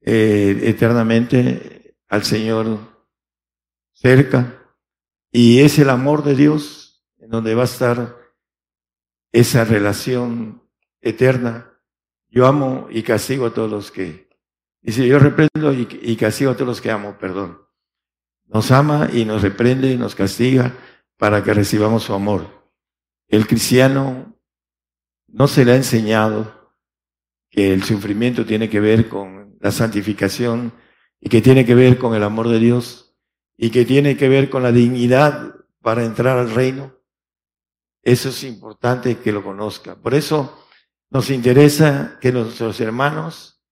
eh, 0.00 0.60
eternamente 0.64 1.96
al 2.08 2.24
Señor 2.24 3.06
cerca. 3.92 4.60
Y 5.30 5.60
es 5.60 5.78
el 5.78 5.90
amor 5.90 6.24
de 6.24 6.34
Dios 6.34 7.04
en 7.18 7.30
donde 7.30 7.54
va 7.54 7.62
a 7.62 7.66
estar 7.66 8.23
esa 9.34 9.64
relación 9.64 10.62
eterna. 11.00 11.68
Yo 12.28 12.46
amo 12.46 12.86
y 12.88 13.02
castigo 13.02 13.46
a 13.46 13.52
todos 13.52 13.68
los 13.68 13.90
que, 13.90 14.28
dice, 14.80 15.06
yo 15.08 15.18
reprendo 15.18 15.72
y, 15.72 15.88
y 16.02 16.16
castigo 16.16 16.52
a 16.52 16.54
todos 16.54 16.68
los 16.68 16.80
que 16.80 16.92
amo, 16.92 17.18
perdón. 17.18 17.58
Nos 18.46 18.70
ama 18.70 19.10
y 19.12 19.24
nos 19.24 19.42
reprende 19.42 19.90
y 19.90 19.96
nos 19.96 20.14
castiga 20.14 20.72
para 21.18 21.42
que 21.42 21.52
recibamos 21.52 22.04
su 22.04 22.14
amor. 22.14 22.70
El 23.26 23.48
cristiano 23.48 24.38
no 25.26 25.48
se 25.48 25.64
le 25.64 25.72
ha 25.72 25.76
enseñado 25.76 26.72
que 27.50 27.74
el 27.74 27.82
sufrimiento 27.82 28.46
tiene 28.46 28.70
que 28.70 28.78
ver 28.78 29.08
con 29.08 29.56
la 29.60 29.72
santificación 29.72 30.72
y 31.20 31.28
que 31.28 31.42
tiene 31.42 31.66
que 31.66 31.74
ver 31.74 31.98
con 31.98 32.14
el 32.14 32.22
amor 32.22 32.48
de 32.48 32.60
Dios 32.60 33.16
y 33.56 33.70
que 33.70 33.84
tiene 33.84 34.16
que 34.16 34.28
ver 34.28 34.48
con 34.48 34.62
la 34.62 34.70
dignidad 34.70 35.56
para 35.82 36.04
entrar 36.04 36.38
al 36.38 36.52
reino. 36.52 36.94
Eso 38.04 38.28
es 38.28 38.44
importante 38.44 39.16
que 39.16 39.32
lo 39.32 39.42
conozca. 39.42 39.96
Por 39.96 40.14
eso 40.14 40.62
nos 41.08 41.30
interesa 41.30 42.18
que 42.20 42.32
nuestros 42.32 42.78
hermanos, 42.80 43.62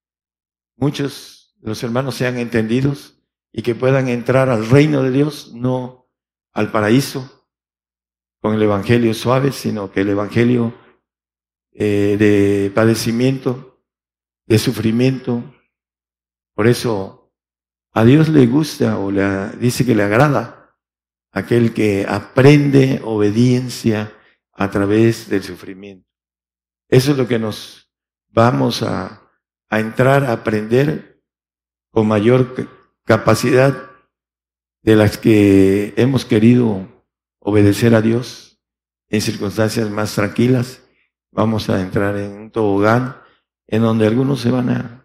muchos 0.75 1.55
de 1.61 1.69
los 1.69 1.83
hermanos 1.83 2.15
sean 2.15 2.39
entendidos 2.39 3.23
y 3.53 3.61
que 3.61 3.75
puedan 3.75 4.09
entrar 4.09 4.49
al 4.49 4.67
reino 4.71 5.03
de 5.03 5.11
Dios, 5.11 5.53
no 5.53 6.09
al 6.53 6.73
paraíso 6.73 7.47
con 8.41 8.55
el 8.55 8.63
Evangelio 8.63 9.13
suave, 9.13 9.53
sino 9.53 9.93
que 9.93 10.01
el 10.01 10.09
Evangelio 10.09 10.75
eh, 11.73 12.17
de 12.19 12.73
padecimiento, 12.75 13.85
de 14.47 14.59
sufrimiento, 14.59 15.45
por 16.55 16.69
eso 16.69 17.35
a 17.93 18.03
Dios 18.05 18.31
le 18.31 18.47
gusta 18.47 18.99
o 18.99 19.11
le 19.11 19.51
dice 19.59 19.85
que 19.85 19.95
le 19.95 20.05
agrada 20.05 20.75
aquel 21.33 21.75
que 21.75 22.07
aprende 22.09 23.03
obediencia 23.05 24.19
a 24.53 24.71
través 24.71 25.29
del 25.29 25.43
sufrimiento. 25.43 26.09
Eso 26.89 27.13
es 27.13 27.19
lo 27.19 27.27
que 27.27 27.39
nos 27.39 27.91
vamos 28.29 28.83
a, 28.83 29.23
a 29.69 29.81
entrar 29.81 30.25
a 30.25 30.33
aprender 30.33 31.23
con 31.91 32.07
mayor 32.07 32.55
capacidad 33.05 33.91
de 34.83 34.97
las 34.97 35.19
que 35.19 35.95
hemos 35.97 36.25
querido 36.25 36.89
obedecer 37.39 37.95
a 37.95 38.03
Dios 38.03 38.59
en 39.09 39.21
circunstancias 39.21 39.91
más 39.91 40.15
tranquilas. 40.15 40.83
Vamos 41.31 41.71
a 41.71 41.81
entrar 41.81 42.17
en 42.17 42.33
un 42.33 42.51
tobogán 42.51 43.17
en 43.67 43.83
donde 43.83 44.07
algunos 44.07 44.41
se 44.41 44.51
van 44.51 44.71
a 44.71 45.03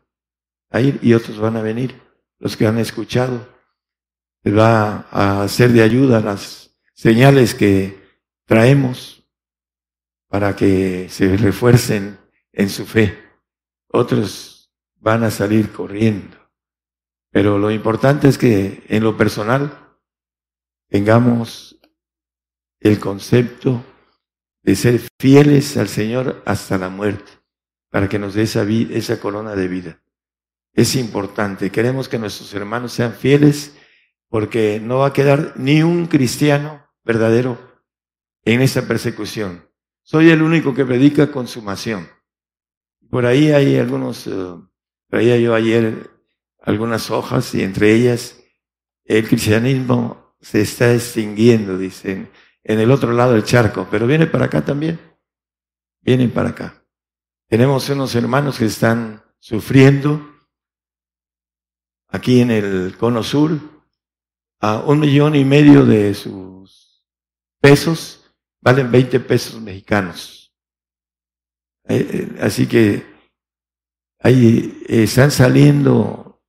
a 0.69 0.81
ir 0.81 0.99
y 1.01 1.13
otros 1.13 1.39
van 1.39 1.57
a 1.57 1.61
venir. 1.61 2.01
Los 2.39 2.55
que 2.55 2.67
han 2.67 2.77
escuchado, 2.77 3.47
les 4.43 4.55
va 4.55 5.07
a 5.11 5.47
ser 5.47 5.71
de 5.71 5.81
ayuda 5.81 6.21
las 6.21 6.75
señales 6.93 7.55
que 7.55 7.99
traemos 8.45 9.16
para 10.27 10.55
que 10.55 11.07
se 11.09 11.37
refuercen 11.37 12.19
en 12.51 12.69
su 12.69 12.85
fe. 12.85 13.17
Otros 13.87 14.71
van 14.95 15.23
a 15.23 15.31
salir 15.31 15.71
corriendo. 15.71 16.37
Pero 17.31 17.57
lo 17.57 17.71
importante 17.71 18.27
es 18.27 18.37
que 18.37 18.83
en 18.87 19.03
lo 19.03 19.15
personal 19.15 19.95
tengamos 20.89 21.79
el 22.79 22.99
concepto 22.99 23.83
de 24.63 24.75
ser 24.75 25.01
fieles 25.19 25.77
al 25.77 25.87
Señor 25.87 26.41
hasta 26.45 26.77
la 26.77 26.89
muerte, 26.89 27.31
para 27.89 28.09
que 28.09 28.19
nos 28.19 28.33
dé 28.33 28.43
esa, 28.43 28.63
esa 28.63 29.19
corona 29.19 29.55
de 29.55 29.67
vida. 29.67 30.01
Es 30.73 30.95
importante, 30.95 31.71
queremos 31.71 32.09
que 32.09 32.19
nuestros 32.19 32.53
hermanos 32.53 32.91
sean 32.91 33.13
fieles 33.13 33.75
porque 34.29 34.79
no 34.79 34.99
va 34.99 35.07
a 35.07 35.13
quedar 35.13 35.53
ni 35.55 35.83
un 35.83 36.07
cristiano 36.07 36.85
verdadero 37.03 37.57
en 38.43 38.61
esta 38.61 38.81
persecución. 38.83 39.67
Soy 40.09 40.29
el 40.29 40.41
único 40.41 40.73
que 40.73 40.85
predica 40.85 41.29
consumación. 41.29 42.07
Por 43.09 43.25
ahí 43.25 43.51
hay 43.51 43.75
algunos, 43.75 44.25
uh, 44.27 44.65
veía 45.09 45.37
yo 45.37 45.53
ayer 45.53 46.09
algunas 46.61 47.11
hojas 47.11 47.53
y 47.53 47.61
entre 47.61 47.93
ellas 47.93 48.41
el 49.03 49.27
cristianismo 49.27 50.33
se 50.39 50.61
está 50.61 50.93
extinguiendo, 50.93 51.77
dicen, 51.77 52.31
en 52.63 52.79
el 52.79 52.89
otro 52.91 53.11
lado 53.11 53.33
del 53.33 53.43
charco, 53.43 53.89
pero 53.91 54.07
viene 54.07 54.27
para 54.27 54.45
acá 54.45 54.63
también. 54.63 54.97
Vienen 55.99 56.31
para 56.31 56.51
acá. 56.51 56.81
Tenemos 57.49 57.89
unos 57.89 58.15
hermanos 58.15 58.59
que 58.59 58.65
están 58.65 59.21
sufriendo 59.39 60.25
aquí 62.07 62.39
en 62.39 62.51
el 62.51 62.95
cono 62.97 63.23
sur 63.23 63.59
a 64.61 64.77
un 64.79 65.01
millón 65.01 65.35
y 65.35 65.43
medio 65.43 65.85
de 65.85 66.13
sus 66.13 67.05
pesos 67.59 68.16
valen 68.67 68.91
20 68.91 69.21
pesos 69.21 69.61
mexicanos. 69.61 70.53
Eh, 71.87 72.05
eh, 72.11 72.37
así 72.41 72.67
que 72.67 73.01
ahí 74.19 74.83
están 74.89 75.31
saliendo 75.31 76.41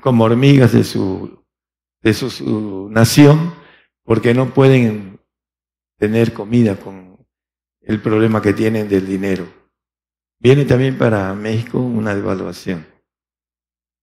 como 0.00 0.24
hormigas 0.24 0.72
de 0.72 0.82
su, 0.82 1.44
de 2.02 2.12
su 2.12 2.88
nación 2.90 3.54
porque 4.02 4.34
no 4.34 4.52
pueden 4.52 5.20
tener 5.96 6.32
comida 6.32 6.74
con 6.74 7.24
el 7.82 8.02
problema 8.02 8.42
que 8.42 8.52
tienen 8.52 8.88
del 8.88 9.06
dinero. 9.06 9.46
Viene 10.40 10.64
también 10.64 10.98
para 10.98 11.32
México 11.34 11.78
una 11.78 12.16
devaluación 12.16 12.84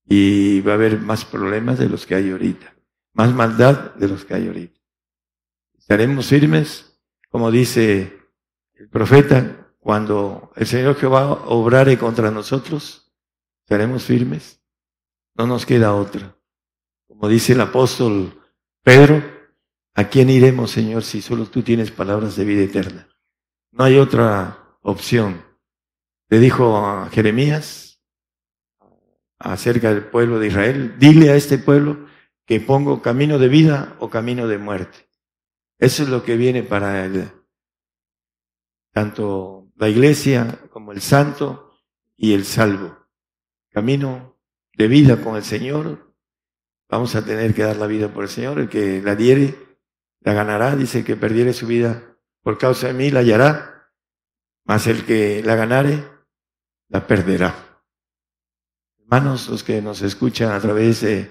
y 0.05 0.61
va 0.61 0.71
a 0.71 0.75
haber 0.75 0.99
más 0.99 1.25
problemas 1.25 1.79
de 1.79 1.89
los 1.89 2.05
que 2.05 2.15
hay 2.15 2.31
ahorita, 2.31 2.73
más 3.11 3.33
maldad 3.33 3.93
de 3.95 4.07
los 4.07 4.23
que 4.23 4.35
hay 4.35 4.47
ahorita. 4.47 4.79
Estaremos 5.77 6.27
firmes, 6.27 6.92
como 7.33 7.49
dice 7.49 8.13
el 8.75 8.89
profeta, 8.89 9.73
cuando 9.79 10.51
el 10.55 10.67
Señor 10.67 10.97
Jehová 10.97 11.31
obrare 11.47 11.97
contra 11.97 12.29
nosotros, 12.29 13.11
estaremos 13.65 14.03
firmes. 14.03 14.61
No 15.33 15.47
nos 15.47 15.65
queda 15.65 15.95
otra. 15.95 16.37
Como 17.07 17.27
dice 17.27 17.53
el 17.53 17.61
apóstol 17.61 18.39
Pedro, 18.83 19.23
¿A 19.95 20.05
quién 20.05 20.29
iremos, 20.29 20.71
Señor, 20.71 21.03
si 21.03 21.21
solo 21.21 21.45
tú 21.45 21.61
tienes 21.61 21.91
palabras 21.91 22.35
de 22.35 22.45
vida 22.45 22.63
eterna? 22.63 23.07
No 23.71 23.83
hay 23.83 23.97
otra 23.97 24.77
opción. 24.81 25.45
Le 26.29 26.39
dijo 26.39 27.07
Jeremías 27.11 28.01
acerca 29.37 29.93
del 29.93 30.05
pueblo 30.05 30.39
de 30.39 30.47
Israel, 30.47 30.95
dile 30.97 31.29
a 31.29 31.35
este 31.35 31.59
pueblo 31.59 32.07
que 32.47 32.59
pongo 32.59 33.03
camino 33.03 33.37
de 33.37 33.49
vida 33.49 33.95
o 33.99 34.09
camino 34.09 34.47
de 34.47 34.57
muerte. 34.57 35.07
Eso 35.83 36.03
es 36.03 36.07
lo 36.07 36.23
que 36.23 36.37
viene 36.37 36.63
para 36.63 37.03
él. 37.03 37.29
Tanto 38.93 39.69
la 39.75 39.89
iglesia 39.89 40.61
como 40.69 40.93
el 40.93 41.01
santo 41.01 41.73
y 42.15 42.33
el 42.33 42.45
salvo. 42.45 42.97
Camino 43.69 44.39
de 44.77 44.87
vida 44.87 45.21
con 45.21 45.35
el 45.35 45.43
Señor. 45.43 46.15
Vamos 46.87 47.15
a 47.15 47.25
tener 47.25 47.53
que 47.53 47.63
dar 47.63 47.75
la 47.75 47.87
vida 47.87 48.13
por 48.13 48.23
el 48.23 48.29
Señor. 48.29 48.59
El 48.59 48.69
que 48.69 49.01
la 49.01 49.17
diere 49.17 49.55
la 50.21 50.31
ganará, 50.31 50.77
dice 50.77 51.03
que 51.03 51.17
perdiere 51.17 51.51
su 51.51 51.67
vida 51.67 52.17
por 52.43 52.57
causa 52.57 52.87
de 52.87 52.93
mí, 52.93 53.09
la 53.09 53.19
hallará, 53.19 53.91
mas 54.63 54.87
el 54.87 55.05
que 55.05 55.43
la 55.43 55.57
ganare, 55.57 56.01
la 56.87 57.05
perderá. 57.05 57.83
Hermanos, 58.99 59.49
los 59.49 59.65
que 59.65 59.81
nos 59.81 60.01
escuchan 60.01 60.53
a 60.53 60.61
través 60.61 61.01
de 61.01 61.29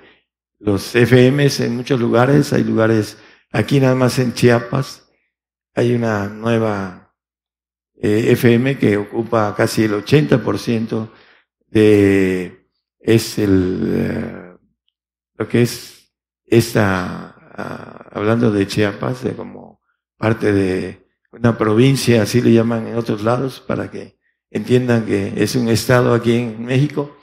los 0.58 0.94
FMs 0.94 1.60
en 1.60 1.74
muchos 1.74 1.98
lugares, 1.98 2.52
hay 2.52 2.64
lugares, 2.64 3.16
aquí 3.52 3.78
nada 3.78 3.94
más 3.94 4.18
en 4.18 4.34
Chiapas, 4.34 5.08
hay 5.74 5.94
una 5.94 6.28
nueva 6.28 7.14
eh, 7.94 8.32
FM 8.32 8.78
que 8.78 8.96
ocupa 8.96 9.54
casi 9.54 9.84
el 9.84 9.92
80% 9.92 11.10
de, 11.68 12.68
es 12.98 13.38
el, 13.38 13.82
eh, 13.94 14.56
lo 15.36 15.48
que 15.48 15.62
es 15.62 16.12
esta 16.44 17.32
hablando 18.10 18.50
de 18.50 18.66
Chiapas, 18.66 19.22
de 19.22 19.34
como 19.34 19.80
parte 20.16 20.52
de 20.52 21.06
una 21.32 21.56
provincia, 21.56 22.22
así 22.22 22.40
le 22.40 22.52
llaman 22.52 22.86
en 22.86 22.96
otros 22.96 23.22
lados, 23.22 23.60
para 23.60 23.90
que 23.90 24.18
entiendan 24.50 25.06
que 25.06 25.32
es 25.36 25.54
un 25.56 25.68
estado 25.68 26.14
aquí 26.14 26.36
en 26.36 26.64
México, 26.64 27.16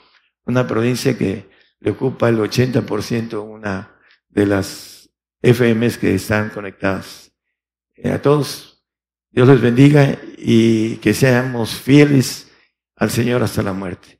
una 0.44 0.66
provincia 0.66 1.16
que 1.16 1.48
le 1.80 1.92
ocupa 1.92 2.28
el 2.28 2.38
80% 2.38 3.42
una 3.42 3.96
de 4.28 4.46
las 4.46 4.99
FMs 5.42 5.98
que 5.98 6.14
están 6.14 6.50
conectadas. 6.50 7.32
Eh, 7.94 8.10
a 8.10 8.20
todos, 8.20 8.84
Dios 9.30 9.48
les 9.48 9.60
bendiga 9.60 10.18
y 10.36 10.96
que 10.96 11.14
seamos 11.14 11.74
fieles 11.74 12.50
al 12.96 13.10
Señor 13.10 13.42
hasta 13.42 13.62
la 13.62 13.72
muerte. 13.72 14.19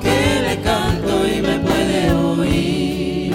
que 0.00 0.42
le 0.46 0.60
canto 0.62 1.26
y 1.26 1.40
me 1.42 1.58
puede 1.58 2.12
oír. 2.12 3.34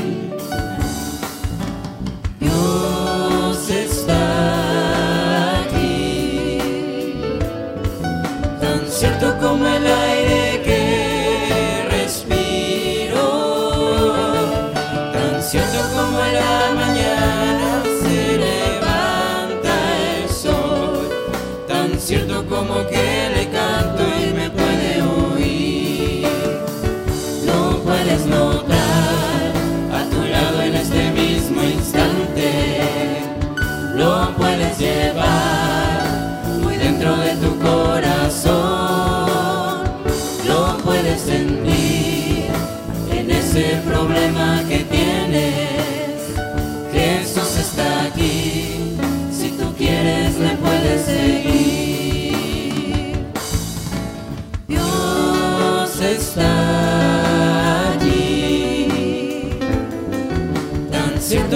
Dios 2.39 3.69
está 3.69 5.59
aquí, 5.61 6.59
tan 8.61 8.87
cierto 8.87 9.37
como 9.39 9.65
el 9.67 9.85
aire 9.85 10.61
que 10.63 11.87
respiro, 11.91 13.27
tan 15.13 15.41
cierto 15.41 15.79
como 15.95 16.17
la 16.17 16.71
mañana 16.75 17.83
se 18.01 18.37
levanta 18.45 19.73
el 20.21 20.29
sol, 20.29 21.09
tan 21.67 21.99
cierto 21.99 22.45
como 22.47 22.75
que 22.87 23.06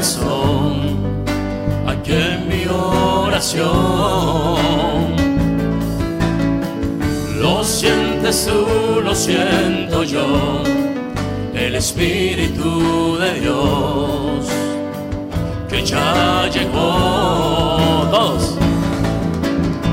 corazón, 0.00 0.96
aquí 1.86 2.12
en 2.12 2.48
mi 2.48 2.64
oración. 2.66 3.68
Lo 7.38 7.62
sientes 7.62 8.46
tú, 8.46 9.02
lo 9.02 9.14
siento 9.14 10.02
yo, 10.02 10.62
el 11.52 11.74
Espíritu 11.74 13.18
de 13.18 13.40
Dios 13.40 14.46
que 15.68 15.84
ya 15.84 16.48
llegó. 16.50 18.08
Dos. 18.10 18.56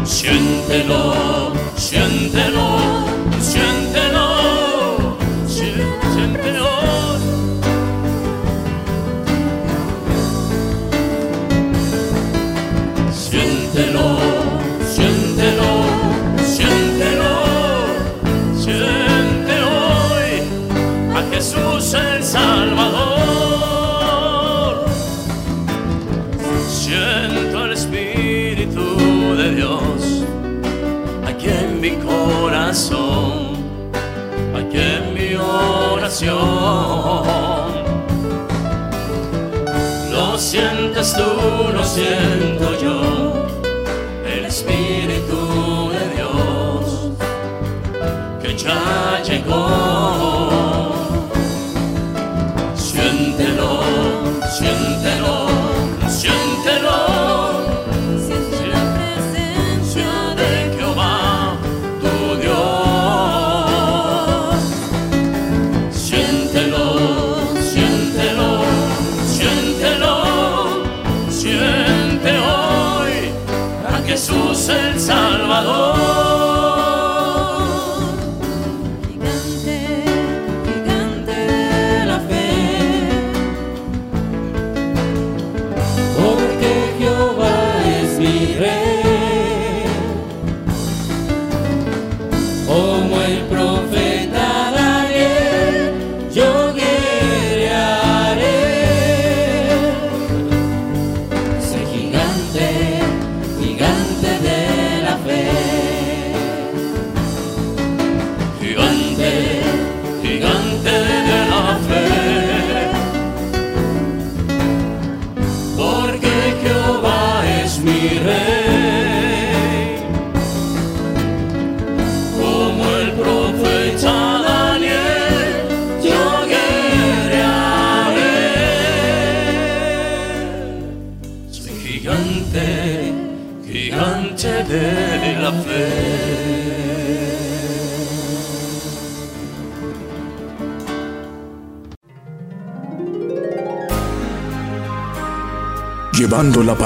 Siéntelo, 0.05 1.51
siéntelo, 1.75 3.06
corazón, 32.67 33.55
aquí 34.53 34.77
en 34.77 35.13
mi 35.13 35.35
oración. 35.35 36.35
Lo 40.11 40.37
sientes 40.37 41.13
tú, 41.13 41.71
lo 41.73 41.83
siento 41.85 42.77
yo, 42.81 43.47
el 44.25 44.45
Espíritu 44.45 45.91
de 45.93 46.15
Dios 46.15 47.11
que 48.41 48.57
ya 48.57 49.21
llegó. 49.23 49.96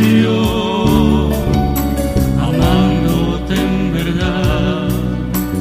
pasión, 0.00 1.32
amándote 2.40 3.54
en 3.54 3.92
verdad 3.92 4.88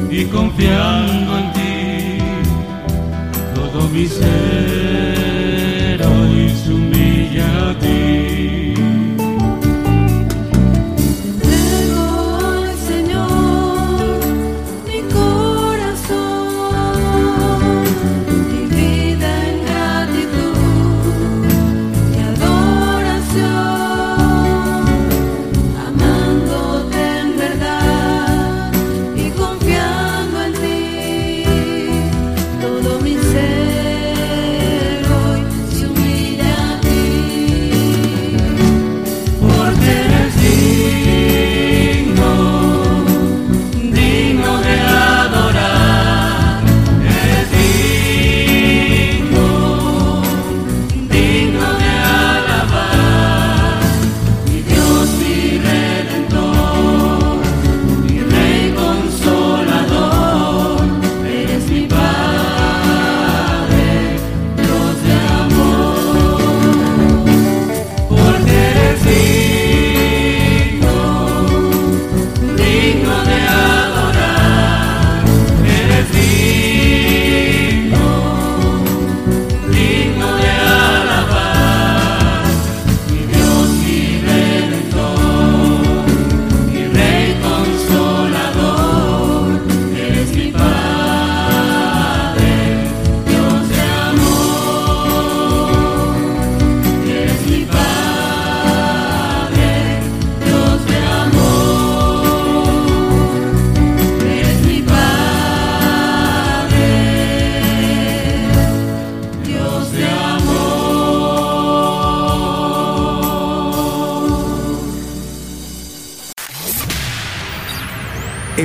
y 0.09 0.25
confiando 0.25 1.39
en 1.39 1.53
ti 1.53 2.17
todo 3.55 3.87
mi 3.89 4.07
ser. 4.07 4.38